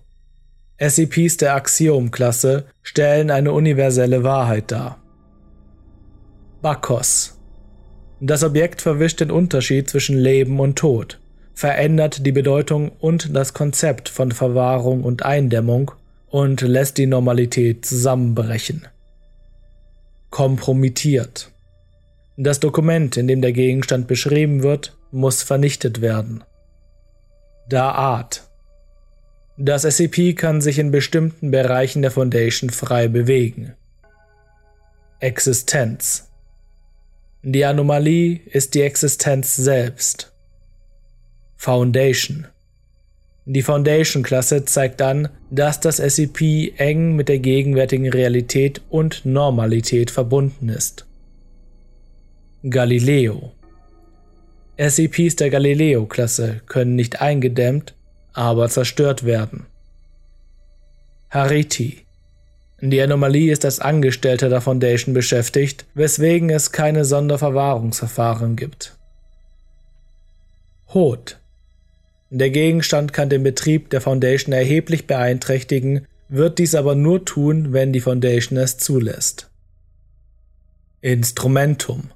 SCPs 0.77 1.37
der 1.37 1.55
Axiom-Klasse 1.55 2.65
stellen 2.81 3.31
eine 3.31 3.51
universelle 3.51 4.23
Wahrheit 4.23 4.71
dar. 4.71 4.97
Bakos. 6.61 7.39
Das 8.19 8.43
Objekt 8.43 8.81
verwischt 8.81 9.19
den 9.19 9.31
Unterschied 9.31 9.89
zwischen 9.89 10.17
Leben 10.17 10.59
und 10.59 10.75
Tod 10.77 11.19
verändert 11.55 12.25
die 12.25 12.33
Bedeutung 12.33 12.91
und 12.99 13.35
das 13.35 13.53
Konzept 13.53 14.09
von 14.09 14.31
Verwahrung 14.31 15.03
und 15.03 15.23
Eindämmung 15.23 15.91
und 16.27 16.61
lässt 16.61 16.97
die 16.97 17.07
Normalität 17.07 17.85
zusammenbrechen. 17.85 18.87
Kompromittiert. 20.29 21.51
Das 22.35 22.59
Dokument, 22.59 23.15
in 23.15 23.27
dem 23.27 23.41
der 23.41 23.53
Gegenstand 23.53 24.07
beschrieben 24.07 24.63
wird, 24.63 24.97
muss 25.11 25.43
vernichtet 25.43 26.01
werden. 26.01 26.43
Da 27.69 27.91
Art. 27.91 28.43
Das 29.57 29.83
SCP 29.83 30.33
kann 30.33 30.59
sich 30.59 30.79
in 30.79 30.91
bestimmten 30.91 31.49
Bereichen 31.49 32.01
der 32.01 32.11
Foundation 32.11 32.69
frei 32.69 33.07
bewegen. 33.07 33.73
Existenz. 35.19 36.29
Die 37.41 37.63
Anomalie 37.63 38.41
ist 38.45 38.75
die 38.75 38.81
Existenz 38.81 39.55
selbst. 39.55 40.33
Foundation. 41.55 42.47
Die 43.45 43.61
Foundation-Klasse 43.61 44.65
zeigt 44.65 45.01
an, 45.01 45.29
dass 45.51 45.79
das 45.79 45.97
SCP 45.97 46.73
eng 46.77 47.15
mit 47.15 47.29
der 47.29 47.39
gegenwärtigen 47.39 48.09
Realität 48.09 48.81
und 48.89 49.25
Normalität 49.25 50.11
verbunden 50.11 50.69
ist. 50.69 51.05
Galileo 52.67 53.51
SCPs 54.77 55.37
der 55.37 55.49
Galileo-Klasse 55.49 56.61
können 56.65 56.95
nicht 56.95 57.21
eingedämmt, 57.21 57.94
aber 58.35 58.69
zerstört 58.69 59.25
werden. 59.25 59.65
Hariti 61.29 62.05
Die 62.81 63.01
Anomalie 63.01 63.51
ist 63.51 63.65
als 63.65 63.79
Angestellter 63.79 64.49
der 64.49 64.61
Foundation 64.61 65.13
beschäftigt, 65.13 65.85
weswegen 65.93 66.49
es 66.49 66.71
keine 66.71 67.05
Sonderverwahrungsverfahren 67.05 68.55
gibt. 68.55 68.95
Hot 70.93 71.39
der 72.31 72.49
Gegenstand 72.49 73.13
kann 73.13 73.29
den 73.29 73.43
Betrieb 73.43 73.89
der 73.91 74.01
Foundation 74.01 74.51
erheblich 74.51 75.07
beeinträchtigen, 75.07 76.05
wird 76.27 76.59
dies 76.59 76.75
aber 76.75 76.95
nur 76.95 77.23
tun, 77.23 77.71
wenn 77.71 77.93
die 77.93 78.01
Foundation 78.01 78.57
es 78.57 78.77
zulässt. 78.77 79.49
Instrumentum 81.01 82.09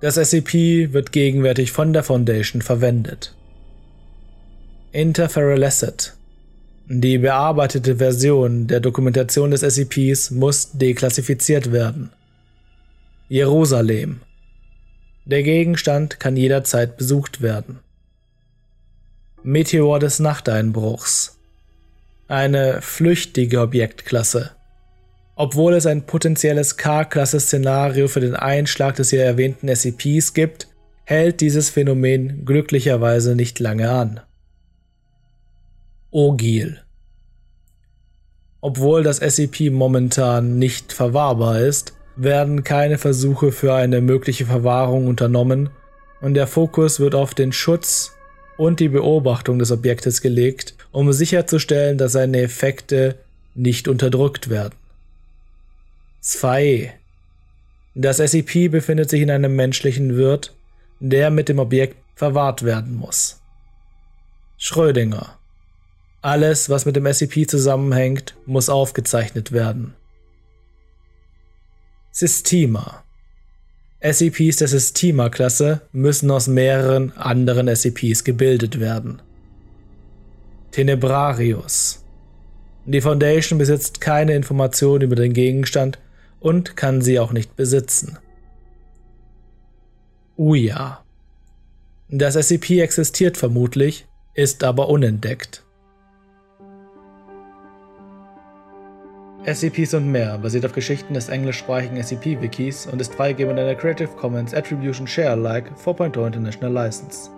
Das 0.00 0.14
SCP 0.14 0.92
wird 0.92 1.12
gegenwärtig 1.12 1.72
von 1.72 1.92
der 1.92 2.04
Foundation 2.04 2.62
verwendet. 2.62 3.34
Interferolecid 4.94 6.12
Die 6.86 7.16
bearbeitete 7.16 7.96
Version 7.96 8.66
der 8.66 8.80
Dokumentation 8.80 9.50
des 9.50 9.62
SCPs 9.62 10.30
muss 10.30 10.72
deklassifiziert 10.72 11.72
werden. 11.72 12.10
Jerusalem 13.26 14.20
Der 15.24 15.42
Gegenstand 15.42 16.20
kann 16.20 16.36
jederzeit 16.36 16.98
besucht 16.98 17.40
werden. 17.40 17.78
Meteor 19.42 19.98
des 19.98 20.18
Nachteinbruchs. 20.18 21.38
Eine 22.28 22.82
flüchtige 22.82 23.62
Objektklasse. 23.62 24.50
Obwohl 25.36 25.72
es 25.72 25.86
ein 25.86 26.02
potenzielles 26.02 26.76
K-Klasse-Szenario 26.76 28.08
für 28.08 28.20
den 28.20 28.36
Einschlag 28.36 28.96
des 28.96 29.08
hier 29.08 29.24
erwähnten 29.24 29.74
SCPs 29.74 30.34
gibt, 30.34 30.68
hält 31.04 31.40
dieses 31.40 31.70
Phänomen 31.70 32.44
glücklicherweise 32.44 33.34
nicht 33.34 33.58
lange 33.58 33.90
an. 33.90 34.20
Ogil. 36.12 36.78
Obwohl 38.60 39.02
das 39.02 39.16
SCP 39.16 39.70
momentan 39.70 40.58
nicht 40.58 40.92
verwahrbar 40.92 41.60
ist, 41.60 41.94
werden 42.16 42.64
keine 42.64 42.98
Versuche 42.98 43.50
für 43.50 43.74
eine 43.74 44.02
mögliche 44.02 44.44
Verwahrung 44.44 45.06
unternommen 45.06 45.70
und 46.20 46.34
der 46.34 46.46
Fokus 46.46 47.00
wird 47.00 47.14
auf 47.14 47.34
den 47.34 47.52
Schutz 47.52 48.12
und 48.58 48.78
die 48.78 48.90
Beobachtung 48.90 49.58
des 49.58 49.72
Objektes 49.72 50.20
gelegt, 50.20 50.74
um 50.92 51.10
sicherzustellen, 51.14 51.96
dass 51.96 52.12
seine 52.12 52.42
Effekte 52.42 53.16
nicht 53.54 53.88
unterdrückt 53.88 54.50
werden. 54.50 54.74
2. 56.20 56.92
Das 57.94 58.18
SCP 58.18 58.68
befindet 58.68 59.08
sich 59.08 59.22
in 59.22 59.30
einem 59.30 59.56
menschlichen 59.56 60.14
Wirt, 60.16 60.52
der 61.00 61.30
mit 61.30 61.48
dem 61.48 61.58
Objekt 61.58 61.96
verwahrt 62.14 62.62
werden 62.64 62.96
muss. 62.96 63.40
Schrödinger. 64.58 65.38
Alles, 66.22 66.70
was 66.70 66.86
mit 66.86 66.94
dem 66.94 67.12
SCP 67.12 67.48
zusammenhängt, 67.48 68.36
muss 68.46 68.68
aufgezeichnet 68.68 69.50
werden. 69.50 69.94
Systema. 72.12 73.02
SCPs 74.00 74.56
der 74.56 74.68
Systema-Klasse 74.68 75.80
müssen 75.92 76.30
aus 76.30 76.46
mehreren 76.46 77.10
anderen 77.16 77.74
SCPs 77.74 78.22
gebildet 78.22 78.78
werden. 78.78 79.20
Tenebrarius. 80.70 82.04
Die 82.84 83.00
Foundation 83.00 83.58
besitzt 83.58 84.00
keine 84.00 84.34
Informationen 84.34 85.02
über 85.02 85.16
den 85.16 85.32
Gegenstand 85.32 85.98
und 86.38 86.76
kann 86.76 87.02
sie 87.02 87.18
auch 87.18 87.32
nicht 87.32 87.56
besitzen. 87.56 88.18
Uya. 90.38 91.04
Das 92.08 92.34
SCP 92.34 92.80
existiert 92.80 93.36
vermutlich, 93.36 94.06
ist 94.34 94.62
aber 94.62 94.88
unentdeckt. 94.88 95.64
SCPs 99.44 99.92
und 99.94 100.12
mehr 100.12 100.38
basiert 100.38 100.64
auf 100.64 100.72
Geschichten 100.72 101.14
des 101.14 101.28
englischsprachigen 101.28 102.00
SCP-Wikis 102.00 102.86
und 102.86 103.00
ist 103.00 103.12
freigebend 103.12 103.58
in 103.58 103.66
der 103.66 103.74
Creative 103.74 104.08
Commons 104.10 104.54
Attribution 104.54 105.04
Share 105.04 105.30
Alike 105.30 105.72
4.0 105.84 106.26
International 106.28 106.72
License. 106.72 107.28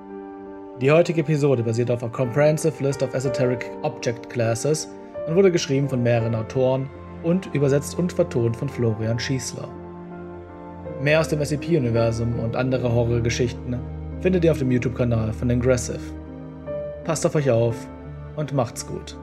Die 0.83 0.93
heutige 0.93 1.23
Episode 1.23 1.63
basiert 1.63 1.91
auf 1.91 2.05
a 2.05 2.09
Comprehensive 2.09 2.83
List 2.85 3.03
of 3.03 3.15
Esoteric 3.15 3.71
Object 3.81 4.29
Classes 4.29 4.87
und 5.27 5.35
wurde 5.35 5.51
geschrieben 5.51 5.89
von 5.89 6.03
mehreren 6.03 6.35
Autoren 6.35 6.91
und 7.23 7.47
übersetzt 7.55 7.99
und 7.99 8.13
vertont 8.13 8.55
von 8.55 8.69
Florian 8.69 9.19
Schießler. 9.19 9.67
Mehr 11.01 11.21
aus 11.21 11.29
dem 11.29 11.43
SCP-Universum 11.43 12.39
und 12.39 12.55
andere 12.55 12.93
Horrorgeschichten 12.93 13.81
findet 14.21 14.45
ihr 14.45 14.53
auf 14.53 14.59
dem 14.59 14.71
YouTube-Kanal 14.71 15.33
von 15.33 15.49
Ingressive. 15.49 16.01
Passt 17.05 17.25
auf 17.25 17.35
euch 17.35 17.51
auf 17.51 17.77
und 18.37 18.53
macht's 18.53 18.87
gut. 18.87 19.17